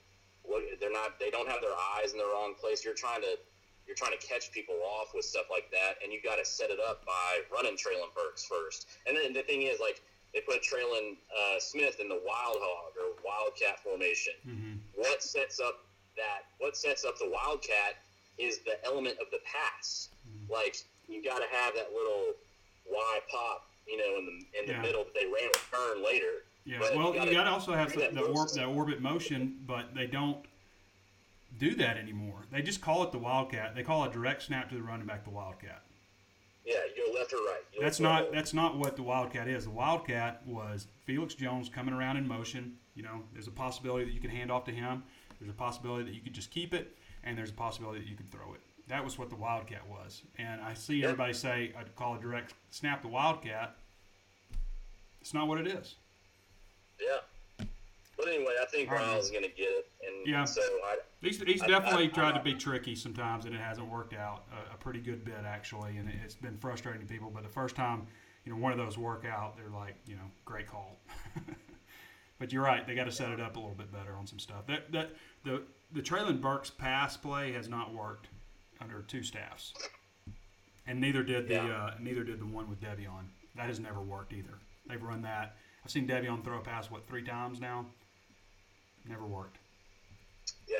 [0.80, 1.20] they're not.
[1.20, 2.84] They don't have their eyes in the wrong place.
[2.84, 3.38] You're trying to
[3.86, 6.70] you're trying to catch people off with stuff like that, and you got to set
[6.70, 8.88] it up by running Treylon Burks first.
[9.08, 10.02] And then the thing is, like
[10.34, 14.34] they put Trelon uh, Smith in the wild hog or wildcat formation.
[14.96, 15.86] What sets up
[16.18, 16.46] that?
[16.60, 17.98] What sets up the wildcat
[18.38, 20.10] is the element of the pass.
[20.50, 22.34] Like you got to have that little
[22.90, 24.82] Y pop, you know, in the in the Yeah.
[24.82, 26.44] middle that they ran a turn later.
[26.66, 29.96] Yeah, But well, you gotta also have the, that the, orb, the orbit motion, but
[29.96, 30.46] they don't
[31.58, 32.46] do that anymore.
[32.52, 33.76] They just call it the Wildcat.
[33.76, 35.82] They call a direct snap to the running back the Wildcat.
[36.66, 37.62] Yeah, you go left or right.
[37.74, 39.64] You That's not that's not what the Wildcat is.
[39.64, 42.76] The Wildcat was Felix Jones coming around in motion.
[42.96, 45.04] You know, there's a possibility that you can hand off to him.
[45.40, 48.16] There's a possibility that you could just keep it, and there's a possibility that you
[48.16, 48.60] could throw it.
[48.90, 50.24] That was what the Wildcat was.
[50.38, 53.76] And I see everybody say I'd call a direct snap the Wildcat.
[55.22, 55.96] It's not what it is.
[57.00, 57.66] Yeah.
[58.18, 60.44] But anyway, I think right, is going to get it, and Yeah.
[60.44, 63.88] so I, He's, he's I- definitely I- tried to be tricky sometimes, and it hasn't
[63.88, 67.30] worked out a, a pretty good bit actually, and it, it's been frustrating to people.
[67.34, 68.08] But the first time,
[68.44, 71.00] you know, one of those work out, they're like, you know, great call.
[72.40, 74.40] but you're right; they got to set it up a little bit better on some
[74.40, 74.66] stuff.
[74.68, 75.12] That that
[75.46, 75.62] the
[75.94, 78.28] the Treylon Burks pass play has not worked
[78.82, 79.74] under two staffs,
[80.88, 81.86] and neither did the Yeah.
[81.86, 83.28] uh, neither did the one with De'Vion.
[83.56, 84.60] That has never worked either.
[84.88, 85.58] They've run that.
[85.84, 87.86] I've seen De'Vion throw a pass what three times now.
[89.06, 89.58] Never worked.
[90.68, 90.78] yeah.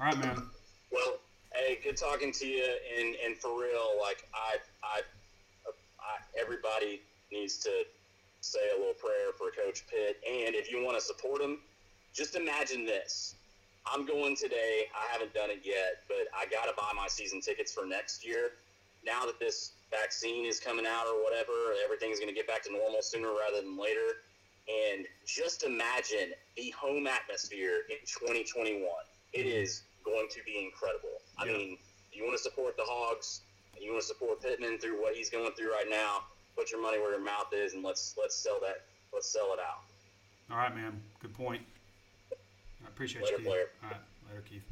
[0.00, 0.42] All right, man.
[0.90, 1.18] Well,
[1.54, 2.64] hey, good talking to you,
[2.98, 5.00] and and for real, like I, I,
[6.00, 7.00] I everybody
[7.32, 7.70] needs to
[8.40, 11.58] say a little prayer for Coach Pitt, and if you want to support him,
[12.12, 13.36] just imagine this.
[13.86, 14.84] I'm going today.
[14.94, 18.26] I haven't done it yet, but I got to buy my season tickets for next
[18.26, 18.52] year.
[19.04, 21.52] Now that this vaccine is coming out or whatever,
[21.84, 24.16] everything's going to get back to normal sooner rather than later.
[24.66, 28.80] And just imagine the home atmosphere in 2021.
[29.34, 31.20] It is going to be incredible.
[31.36, 31.52] I Yeah.
[31.58, 31.78] mean,
[32.12, 33.42] you want to support the Hogs,
[33.74, 36.24] and you want to support Pittman through what he's going through right now.
[36.56, 38.86] Put your money where your mouth is, and let's let's sell that.
[39.12, 39.82] Let's sell it out.
[40.50, 41.02] All right, man.
[41.20, 41.62] Good point.
[42.94, 43.46] Appreciate Later, you, Keith.
[43.48, 43.66] player.
[43.82, 44.62] All right, later, Keith.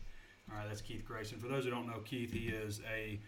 [0.50, 1.38] All right, that's Keith Grayson.
[1.38, 3.18] For those who don't know Keith, he is a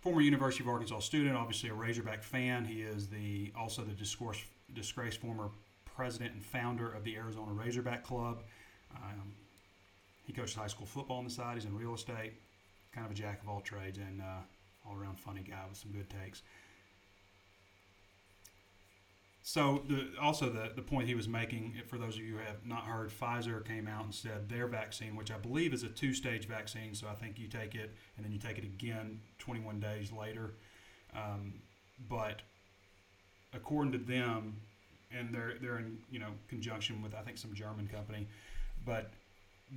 [0.00, 2.64] former University of Arkansas student, obviously a Razorback fan.
[2.66, 4.42] He is the also the discourse,
[4.74, 5.48] disgraced former
[5.86, 8.42] president and founder of the Arizona Razorback Club.
[8.94, 9.32] Um,
[10.26, 11.54] he coaches high school football on the side.
[11.54, 12.34] He's in real estate,
[12.92, 14.42] kind of a jack of all trades and uh,
[14.86, 16.42] all around funny guy with some good takes.
[19.42, 22.64] So the also the, the point he was making for those of you who have
[22.64, 26.14] not heard, Pfizer came out and said their vaccine, which I believe is a two
[26.14, 29.80] stage vaccine, so I think you take it and then you take it again 21
[29.80, 30.52] days later.
[31.14, 31.54] Um,
[32.08, 32.42] but
[33.52, 34.56] according to them,
[35.12, 38.28] and they're they're in you know conjunction with I think some German company,
[38.86, 39.10] but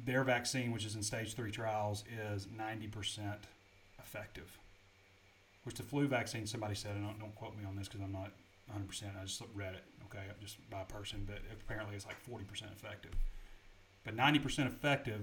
[0.06, 3.36] their vaccine, which is in stage three trials, is 90%
[3.98, 4.58] effective.
[5.64, 8.12] Which the flu vaccine, somebody said, and don't, don't quote me on this because I'm
[8.12, 8.32] not
[8.74, 9.04] 100%.
[9.22, 13.12] I just read it, okay, just by person, but apparently it's like 40% effective.
[14.04, 15.22] But 90% effective,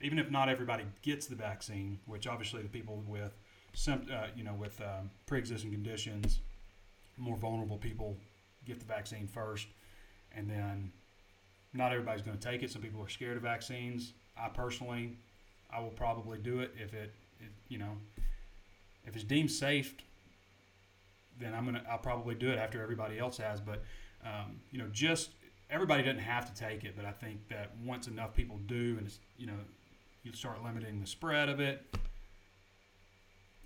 [0.00, 3.36] even if not everybody gets the vaccine, which obviously the people with
[3.74, 6.40] some, uh, you know, with um, pre-existing conditions,
[7.16, 8.16] more vulnerable people
[8.64, 9.66] get the vaccine first,
[10.34, 10.90] and then
[11.72, 12.70] not everybody's going to take it.
[12.70, 14.12] Some people are scared of vaccines.
[14.36, 15.16] I personally,
[15.70, 17.96] I will probably do it if it, it you know,
[19.04, 19.94] if it's deemed safe
[21.40, 23.60] then I'm gonna I'll probably do it after everybody else has.
[23.60, 23.82] But
[24.24, 25.30] um, you know, just
[25.70, 29.06] everybody doesn't have to take it, but I think that once enough people do, and
[29.06, 29.54] it's you know,
[30.22, 31.82] you start limiting the spread of it.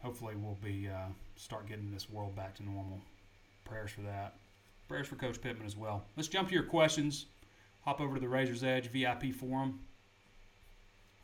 [0.02, 3.00] Hopefully, we'll be uh, start getting this world back to normal.
[3.64, 4.34] Prayers for that.
[4.88, 6.04] Prayers for Coach Pittman as well.
[6.16, 7.26] Let's jump to your questions.
[7.82, 9.80] Hop over to the Razor's Edge VIP forum.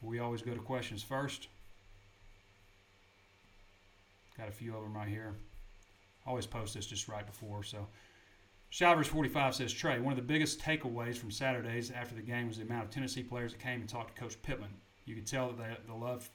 [0.03, 1.49] We always go to questions first.
[4.37, 5.35] Got a few of them right here.
[6.27, 7.62] Always post this just right before.
[7.62, 7.89] So,
[8.71, 12.59] Shalvers 45 says Trey, one of the biggest takeaways from Saturdays after the game was
[12.59, 14.71] the amount of Tennessee players that came and talked to Coach Pittman.
[15.07, 16.31] You could tell that they, love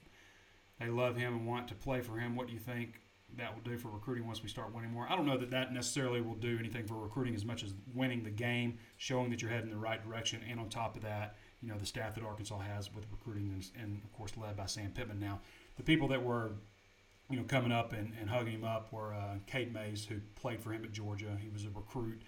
[0.80, 2.36] they love him and want to play for him.
[2.36, 3.00] What do you think
[3.38, 5.08] that will do for recruiting once we start winning more?
[5.10, 8.24] I don't know that that necessarily will do anything for recruiting as much as winning
[8.24, 11.38] the game, showing that you're heading in the right direction, and on top of that,
[11.62, 14.66] you know the staff that Arkansas has with recruiting and, and of course led by
[14.66, 15.20] Sam Pittman.
[15.20, 15.40] Now,
[15.78, 16.52] the people that were
[17.30, 20.62] you know, coming up and, and hugging him up were uh, Cade Mays, who played
[20.62, 21.38] for him at Georgia.
[21.42, 22.22] He was a recruit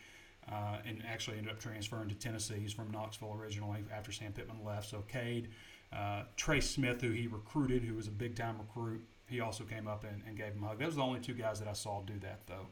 [0.52, 2.56] uh, and actually ended up transferring to Tennessee.
[2.60, 4.90] He's from Knoxville originally after Sam Pittman left.
[4.90, 5.50] So Cade,
[5.94, 9.88] uh, Trey Smith, who he recruited, who was a big time recruit, he also came
[9.88, 10.80] up and, and gave him a hug.
[10.80, 12.68] Those are the only two guys that I saw do that, though.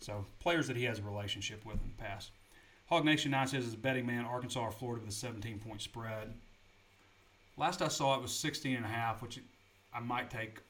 [0.00, 2.30] So players that he has a relationship with in the past.
[2.86, 5.82] Hog Nation 9 says, as a betting man, Arkansas or Florida with a 17 point
[5.82, 6.32] spread.
[7.58, 9.40] Last I saw it was 16 and a half, which
[9.92, 10.60] I might take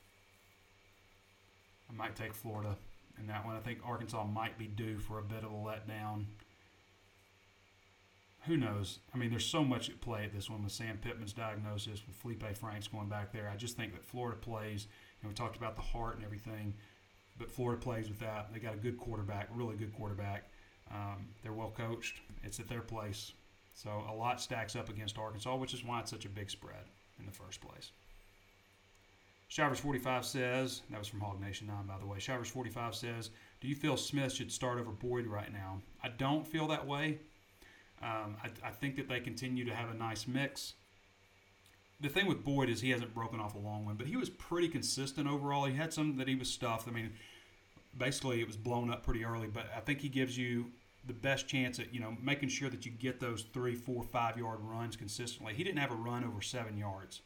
[1.89, 2.77] I might take Florida
[3.19, 3.57] in that one.
[3.57, 6.27] I think Arkansas might be due for a bit of a letdown.
[8.47, 9.01] Who knows?
[9.15, 12.17] I mean, there's so much at play at this one with Sam Pittman's diagnosis, with
[12.17, 13.51] Felipe Franks going back there.
[13.53, 14.87] I just think that Florida plays,
[15.21, 16.75] and we talked about the heart and everything,
[17.39, 18.53] but Florida plays with that.
[18.53, 20.49] They got a good quarterback, really good quarterback.
[20.91, 22.21] Um, they're well coached.
[22.43, 23.33] It's at their place.
[23.75, 26.85] So a lot stacks up against Arkansas, which is why it's such a big spread
[27.19, 27.93] in the first place.
[29.49, 32.19] Shivers 45 says, that was from Hog Nation 9, by the way.
[32.19, 33.31] Shivers 45 says,
[33.61, 35.81] Do you feel Smith should start over Boyd right now?
[36.03, 37.19] I don't feel that way.
[38.03, 40.75] Um, I, I, think that they continue to have a nice mix.
[42.01, 44.31] The thing with Boyd is he hasn't broken off a long one, but he was
[44.31, 45.65] pretty consistent overall.
[45.65, 46.87] He had some that he was stuffed.
[46.87, 47.11] I mean,
[47.97, 50.67] basically it was blown up pretty early, but I think he gives you
[51.07, 54.37] the best chance at you know making sure that you get those three, four, five
[54.37, 55.55] yard runs consistently.
[55.55, 57.23] He didn't have a run over seven yards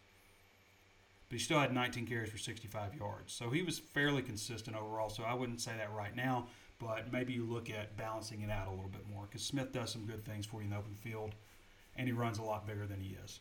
[1.32, 3.32] but he still had 19 carries for 65 yards.
[3.32, 5.08] So he was fairly consistent overall.
[5.08, 8.68] So I wouldn't say that right now, but maybe you look at balancing it out
[8.68, 10.94] a little bit more because Smith does some good things for you in the open
[11.00, 11.34] field,
[11.96, 13.40] and he runs a lot bigger than he is.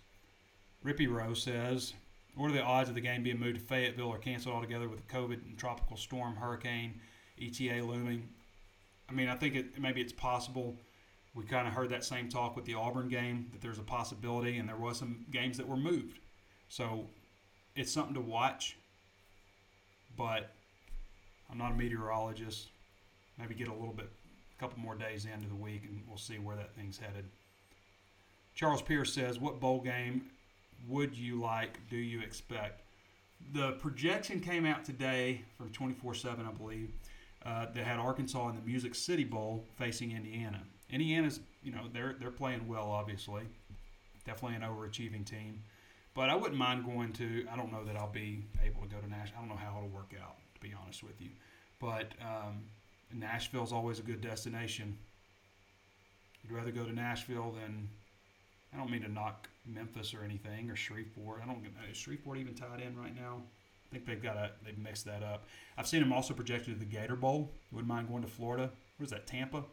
[0.85, 1.93] Rippy Rowe says,
[2.35, 5.05] What are the odds of the game being moved to Fayetteville or canceled altogether with
[5.05, 7.01] the COVID and tropical storm, hurricane,
[7.41, 8.29] ETA looming?
[9.09, 10.77] I mean, I think it, maybe it's possible.
[11.35, 14.59] We kind of heard that same talk with the Auburn game that there's a possibility,
[14.59, 16.19] and there was some games that were moved.
[16.69, 17.09] So
[17.75, 18.77] it's something to watch,
[20.17, 20.51] but
[21.49, 22.67] I'm not a meteorologist.
[23.37, 24.09] Maybe get a little bit,
[24.57, 27.25] a couple more days into the week, and we'll see where that thing's headed.
[28.53, 30.29] Charles Pierce says, "What bowl game
[30.87, 31.87] would you like?
[31.89, 32.83] Do you expect?"
[33.53, 36.93] The projection came out today from 24/7, I believe,
[37.43, 40.63] uh, that had Arkansas in the Music City Bowl facing Indiana.
[40.89, 43.43] Indiana's, you know, they're they're playing well, obviously,
[44.25, 45.63] definitely an overachieving team.
[46.13, 47.45] But I wouldn't mind going to.
[47.51, 49.37] I don't know that I'll be able to go to Nashville.
[49.37, 51.29] I don't know how it'll work out, to be honest with you.
[51.79, 52.63] But um,
[53.13, 54.97] Nashville's always a good destination.
[56.43, 57.89] You'd rather go to Nashville than.
[58.73, 61.41] I don't mean to knock Memphis or anything or Shreveport.
[61.43, 61.65] I don't.
[61.89, 63.41] Is Shreveport even tied in right now?
[63.89, 64.51] I think they've got a.
[64.65, 65.45] They've mixed that up.
[65.77, 67.51] I've seen them also projected to the Gator Bowl.
[67.71, 68.69] Wouldn't mind going to Florida.
[68.97, 69.27] Where's that?
[69.27, 69.63] Tampa.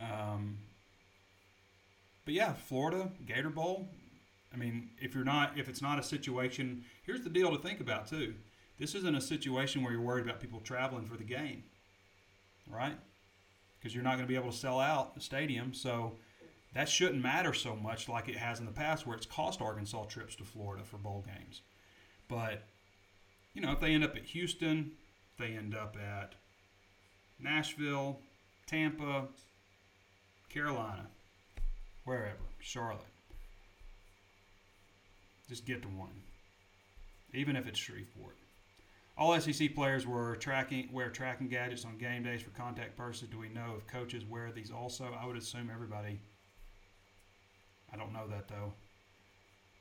[0.00, 0.58] Um,
[2.24, 3.88] but yeah, Florida Gator Bowl.
[4.52, 7.80] I mean, if you're not, if it's not a situation, here's the deal to think
[7.80, 8.34] about too.
[8.78, 11.64] This isn't a situation where you're worried about people traveling for the game,
[12.70, 12.96] right?
[13.78, 16.14] Because you're not going to be able to sell out the stadium, so
[16.74, 20.04] that shouldn't matter so much like it has in the past, where it's cost Arkansas
[20.04, 21.62] trips to Florida for bowl games.
[22.28, 22.62] But
[23.54, 24.92] you know, if they end up at Houston,
[25.32, 26.34] if they end up at
[27.40, 28.20] Nashville,
[28.66, 29.26] Tampa,
[30.48, 31.06] Carolina,
[32.04, 33.17] wherever, Charlotte
[35.48, 36.22] just get to one,
[37.32, 38.36] even if it's Shreveport.
[39.16, 43.28] All SEC players were tracking wear tracking gadgets on game days for contact purposes.
[43.28, 45.16] Do we know if coaches wear these also?
[45.20, 46.20] I would assume everybody.
[47.92, 48.74] I don't know that though.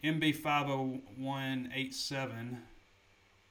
[0.03, 2.57] MB50187.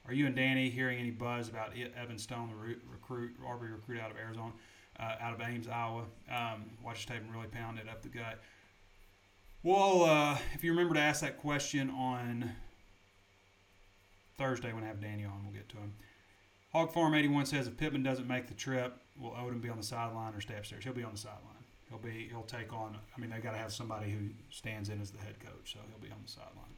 [0.07, 2.57] Are you and Danny hearing any buzz about Evan Stone, the
[2.91, 4.53] recruit, RB recruit out of Arizona,
[5.01, 6.05] uh, out of Ames, Iowa?
[6.31, 8.41] Um, watch tape and really pound it up the gut.
[9.67, 12.53] Well, uh, if you remember to ask that question on
[14.39, 15.93] Thursday when I have Danny on, we'll get to him.
[16.73, 19.83] Hog Farm 81 says if Pittman doesn't make the trip, will Odom be on the
[19.83, 20.85] sideline or stay upstairs?
[20.85, 21.64] He'll be on the sideline.
[21.89, 22.97] He'll be he'll take on.
[23.17, 25.81] I mean, they've got to have somebody who stands in as the head coach, so
[25.89, 26.77] he'll be on the sideline.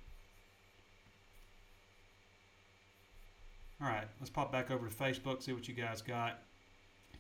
[3.83, 6.39] All right, let's pop back over to Facebook, see what you guys got.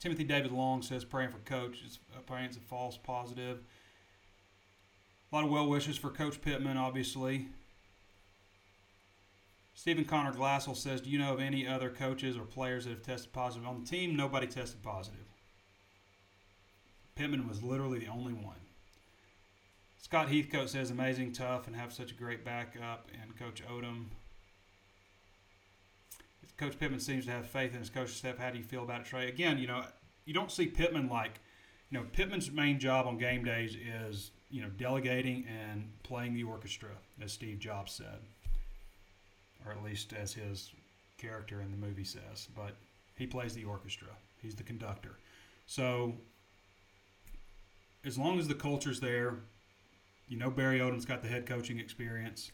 [0.00, 1.82] Timothy David Long says praying for coach.
[1.84, 3.60] It's, it's a false positive.
[5.30, 7.48] A lot of well wishes for Coach Pittman, obviously.
[9.74, 13.02] Stephen Connor Glassell says, Do you know of any other coaches or players that have
[13.02, 14.16] tested positive on the team?
[14.16, 15.26] Nobody tested positive.
[17.14, 18.56] Pittman was literally the only one.
[20.00, 23.08] Scott Heathcote says, Amazing, tough, and have such a great backup.
[23.22, 24.06] And Coach Odom.
[26.56, 28.38] Coach Pittman seems to have faith in his coaching staff.
[28.38, 29.28] How do you feel about it, Trey?
[29.28, 29.84] Again, you know,
[30.24, 31.38] you don't see Pittman like,
[31.90, 36.42] you know, Pittman's main job on game days is, you know, delegating and playing the
[36.42, 36.90] orchestra,
[37.22, 38.20] as Steve Jobs said
[39.64, 40.72] or at least as his
[41.18, 42.48] character in the movie says.
[42.54, 42.76] But
[43.16, 44.08] he plays the orchestra.
[44.40, 45.18] He's the conductor.
[45.66, 46.14] So
[48.04, 49.36] as long as the culture's there,
[50.28, 52.50] you know Barry Odom's got the head coaching experience.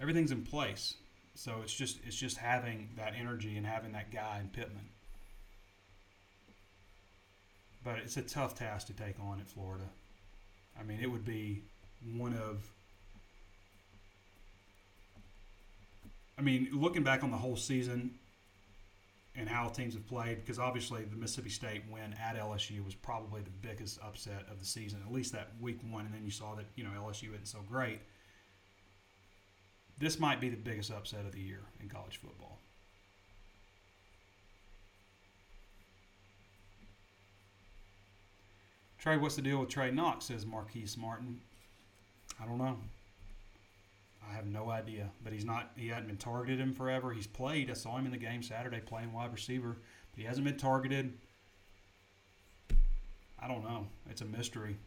[0.00, 0.94] Everything's in place.
[1.34, 4.88] So it's just it's just having that energy and having that guy in Pittman.
[7.84, 9.84] But it's a tough task to take on at Florida.
[10.78, 11.62] I mean, it would be
[12.16, 12.70] one of
[16.36, 18.18] I mean, looking back on the whole season
[19.36, 23.40] and how teams have played, because obviously the Mississippi State win at LSU was probably
[23.40, 26.54] the biggest upset of the season, at least that week one, and then you saw
[26.54, 28.00] that you know LSU isn't so great.
[29.98, 32.58] This might be the biggest upset of the year in college football.
[39.04, 40.24] Trey, what's the deal with Trey Knox?
[40.24, 41.38] Says Marquise Martin.
[42.42, 42.78] I don't know.
[44.26, 45.72] I have no idea, but he's not.
[45.76, 47.12] He hadn't been targeted him forever.
[47.12, 47.70] He's played.
[47.70, 49.76] I saw him in the game Saturday playing wide receiver,
[50.10, 51.12] but he hasn't been targeted.
[53.38, 53.88] I don't know.
[54.08, 54.78] It's a mystery.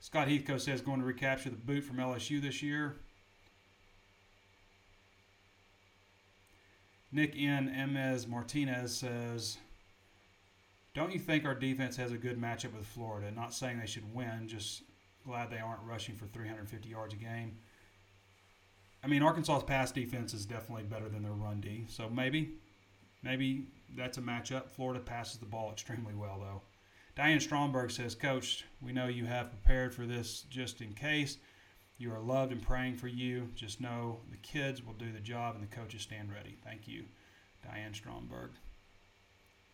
[0.00, 2.96] Scott Heathcote says going to recapture the boot from LSU this year.
[7.12, 8.24] Nick N.
[8.26, 9.58] Martinez says,
[10.94, 13.30] Don't you think our defense has a good matchup with Florida?
[13.32, 14.82] Not saying they should win, just
[15.26, 17.56] glad they aren't rushing for 350 yards a game.
[19.02, 21.84] I mean, Arkansas's pass defense is definitely better than their run D.
[21.88, 22.52] So maybe,
[23.22, 23.66] maybe
[23.96, 24.70] that's a matchup.
[24.70, 26.62] Florida passes the ball extremely well, though.
[27.16, 31.38] Diane Stromberg says, Coach, we know you have prepared for this just in case.
[31.98, 33.48] You are loved and praying for you.
[33.54, 36.56] Just know the kids will do the job and the coaches stand ready.
[36.64, 37.04] Thank you,
[37.64, 38.50] Diane Stromberg.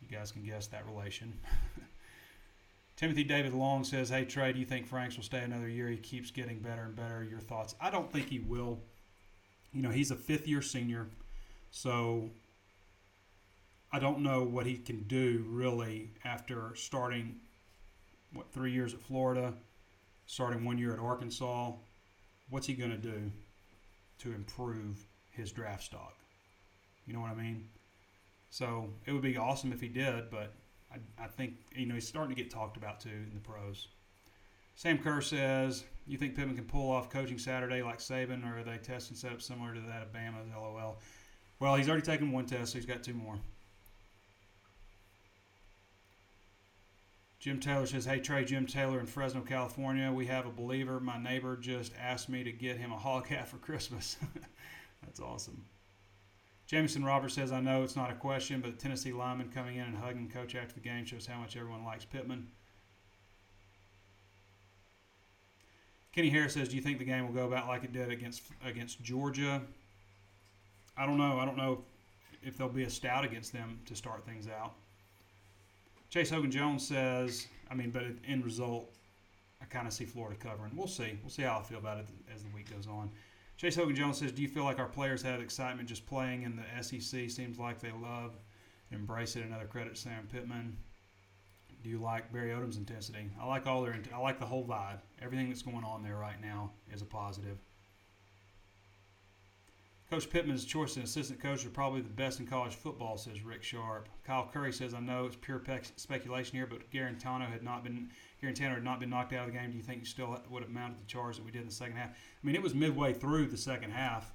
[0.00, 1.32] You guys can guess that relation.
[2.96, 5.88] Timothy David Long says, Hey, Trey, do you think Franks will stay another year?
[5.88, 7.22] He keeps getting better and better.
[7.22, 7.74] Your thoughts?
[7.80, 8.80] I don't think he will
[9.72, 11.08] you know, he's a fifth year senior,
[11.70, 12.30] so
[13.92, 17.36] I don't know what he can do really after starting
[18.32, 19.54] what three years at Florida,
[20.26, 21.72] starting one year at Arkansas.
[22.48, 23.30] What's he going to do
[24.18, 26.16] to improve his draft stock?
[27.06, 27.68] You know what I mean?
[28.50, 30.52] So it would be awesome if he did, but
[30.92, 33.88] I, I think you know he's starting to get talked about too in the pros.
[34.74, 38.64] Sam Kerr says, "You think Pittman can pull off coaching Saturday like Saban, or are
[38.64, 40.98] they testing setup similar to that of Bama's?" LOL.
[41.60, 43.38] Well, he's already taken one test, so he's got two more.
[47.38, 50.12] Jim Taylor says, Hey Trey, Jim Taylor in Fresno, California.
[50.12, 51.00] We have a believer.
[51.00, 54.16] My neighbor just asked me to get him a hog hat for Christmas.
[55.02, 55.64] That's awesome.
[56.70, 59.86] Jameson Roberts says, I know it's not a question, but the Tennessee lineman coming in
[59.86, 62.46] and hugging coach after the game shows how much everyone likes Pittman.
[66.12, 68.42] Kenny Harris says, "Do you think the game will go about like it did against
[68.64, 69.62] against Georgia?"
[70.96, 71.40] I don't know.
[71.40, 71.84] I don't know
[72.40, 74.74] if there'll be a stout against them to start things out.
[76.08, 78.94] Chase Hogan Jones says, "I mean, but in result,
[79.60, 80.76] I kind of see Florida covering.
[80.76, 81.18] We'll see.
[81.22, 83.10] We'll see how I feel about it as the week goes on."
[83.60, 86.56] Chase Hogan Jones says, "Do you feel like our players have excitement just playing in
[86.56, 87.28] the SEC?
[87.28, 88.38] Seems like they love,
[88.90, 89.44] embrace it.
[89.44, 90.78] Another credit Sam Pittman."
[91.82, 93.30] do you like Barry Odom's intensity?
[93.40, 93.98] I like all their.
[94.14, 94.98] I like the whole vibe.
[95.20, 97.58] Everything that's going on there right now is a positive.
[100.10, 103.62] Coach Pittman's choice as assistant coach are probably the best in college football, says Rick
[103.62, 104.08] Sharp.
[104.24, 105.62] Kyle Curry says, "I know it's pure
[105.94, 108.10] speculation here, but Guarantano had not been
[108.42, 109.70] Guarantano had not been knocked out of the game.
[109.70, 111.72] Do you think you still would have mounted the charge that we did in the
[111.72, 112.10] second half?
[112.10, 114.32] I mean, it was midway through the second half.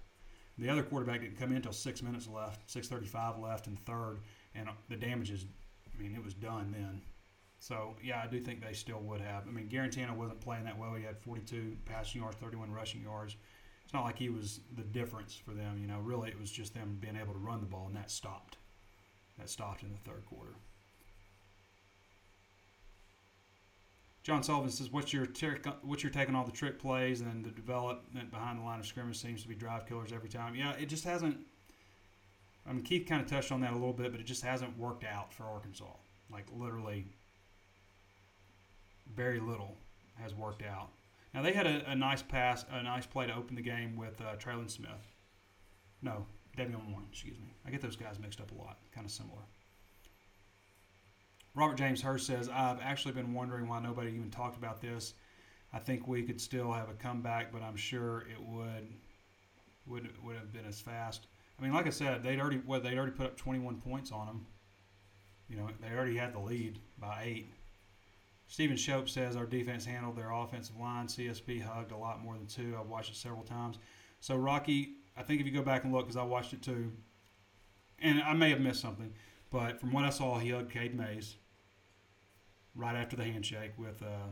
[0.58, 4.22] The other quarterback didn't come in until six minutes left, six thirty-five left in third,
[4.54, 5.46] and the damage is,
[5.94, 7.02] I mean, it was done then.
[7.60, 9.46] So yeah, I do think they still would have.
[9.46, 10.94] I mean, Guarantano wasn't playing that well.
[10.94, 13.36] He had 42 passing yards, 31 rushing yards.
[13.86, 15.78] It's not like he was the difference for them.
[15.80, 18.12] You know, really, it was just them being able to run the ball, and that
[18.12, 18.58] stopped.
[19.38, 20.56] That stopped in the third quarter.
[24.24, 27.46] John Sullivan says, "What's your trick, what's your take on all the trick plays and
[27.46, 30.56] the development behind the line of scrimmage seems to be drive killers every time?
[30.56, 31.38] Yeah, it just hasn't.
[32.68, 34.76] I mean, Keith kind of touched on that a little bit, but it just hasn't
[34.80, 35.94] worked out for Arkansas.
[36.32, 37.06] Like literally,
[39.16, 39.78] very little
[40.16, 40.90] has worked out.
[41.36, 44.22] Now they had a, a nice pass, a nice play to open the game with
[44.22, 45.12] uh, Trelon Smith.
[46.02, 46.26] No,
[46.58, 47.54] De'Vion Warren, excuse me.
[47.68, 49.42] I get those guys mixed up a lot, kind of similar.
[51.54, 55.14] Robert James Hurst says, I've actually been wondering why nobody even talked about this.
[55.74, 58.94] I think we could still have a comeback, but I'm sure it would
[59.88, 61.28] would would have been as fast.
[61.60, 64.28] I mean, like I said, they'd already well, they'd already put up 21 points on
[64.28, 64.46] them.
[65.50, 67.50] You know, they already had the lead by eight.
[68.48, 71.08] Stephen Shope says our defense handled their offensive line.
[71.08, 72.76] CSP hugged a lot more than two.
[72.80, 73.80] I've watched it several times.
[74.20, 76.92] So Rocky, I think if you go back and look, because I watched it too,
[78.00, 79.14] and I may have missed something,
[79.50, 81.38] but from what I saw, he hugged Cade Mays
[82.76, 84.28] right after the handshake with uh,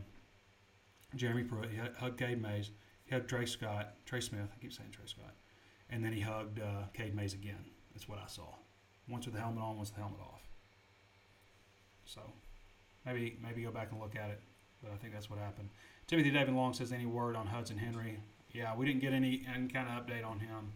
[1.16, 1.70] Jeremy Pruitt.
[1.70, 2.72] He hugged Cade Mays.
[3.05, 4.49] He hugged Trey Scott, Trey Smith.
[4.55, 5.34] I keep saying Trey Scott,
[5.89, 7.66] and then he hugged uh, Cade Mays again.
[7.93, 8.55] That's what I saw.
[9.07, 10.41] Once with the helmet on, once with the helmet off.
[12.05, 12.22] So
[13.05, 14.41] maybe maybe go back and look at it,
[14.81, 15.69] but I think that's what happened.
[16.07, 18.19] Timothy David Long says any word on Hudson Henry?
[18.51, 20.73] Yeah, we didn't get any any kind of update on him.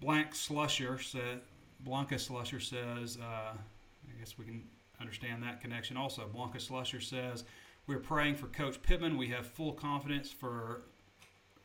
[0.00, 1.40] Blank Slusher said
[1.80, 4.64] Blanca Slusher says uh, I guess we can
[5.00, 5.96] understand that connection.
[5.96, 7.44] Also, Blanca Slusher says
[7.86, 9.16] we're praying for Coach Pittman.
[9.16, 10.82] We have full confidence for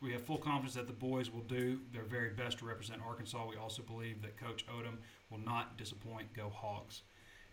[0.00, 3.46] we have full confidence that the boys will do their very best to represent Arkansas.
[3.48, 4.98] We also believe that Coach Odom
[5.30, 6.32] will not disappoint.
[6.34, 7.02] Go Hogs!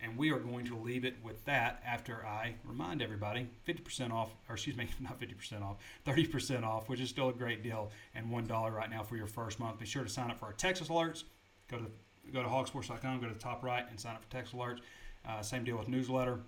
[0.03, 4.31] And we are going to leave it with that after I remind everybody 50% off,
[4.49, 8.27] or excuse me, not 50% off, 30% off, which is still a great deal, and
[8.27, 9.79] $1 right now for your first month.
[9.79, 11.23] Be sure to sign up for our Texas alerts.
[11.69, 11.85] Go to
[12.31, 14.79] go to hawgsports.com, go to the top right, and sign up for Texas alerts.
[15.27, 16.39] Uh, same deal with newsletter.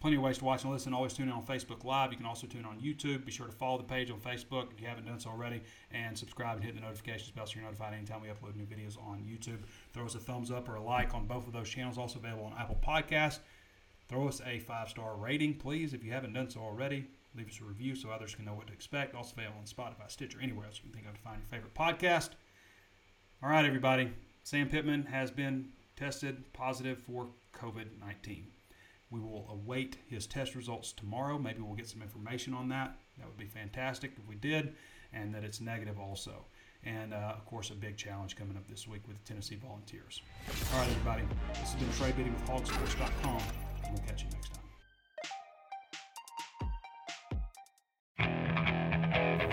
[0.00, 0.94] Plenty of ways to watch and listen.
[0.94, 2.10] Always tune in on Facebook Live.
[2.10, 3.26] You can also tune in on YouTube.
[3.26, 5.60] Be sure to follow the page on Facebook if you haven't done so already,
[5.92, 8.96] and subscribe and hit the notifications bell so you're notified anytime we upload new videos
[8.96, 9.58] on YouTube.
[9.92, 11.98] Throw us a thumbs up or a like on both of those channels.
[11.98, 13.40] Also available on Apple Podcasts.
[14.08, 17.06] Throw us a five star rating, please, if you haven't done so already.
[17.36, 19.14] Leave us a review so others can know what to expect.
[19.14, 21.74] Also available on Spotify, Stitcher, anywhere else you can think of to find your favorite
[21.74, 22.30] podcast.
[23.42, 24.10] All right, everybody.
[24.44, 28.46] Sam Pittman has been tested positive for COVID 19.
[29.10, 31.38] We will await his test results tomorrow.
[31.38, 32.96] Maybe we'll get some information on that.
[33.18, 34.74] That would be fantastic if we did,
[35.12, 36.46] and that it's negative also.
[36.84, 40.22] And uh, of course, a big challenge coming up this week with the Tennessee Volunteers.
[40.72, 41.22] All right, everybody.
[41.48, 43.42] This has been Trey Biddy with hawgsports.com,
[43.84, 44.60] and we'll catch you next time.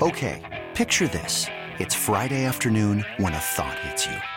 [0.01, 1.47] Okay, picture this.
[1.79, 4.36] It's Friday afternoon when a thought hits you.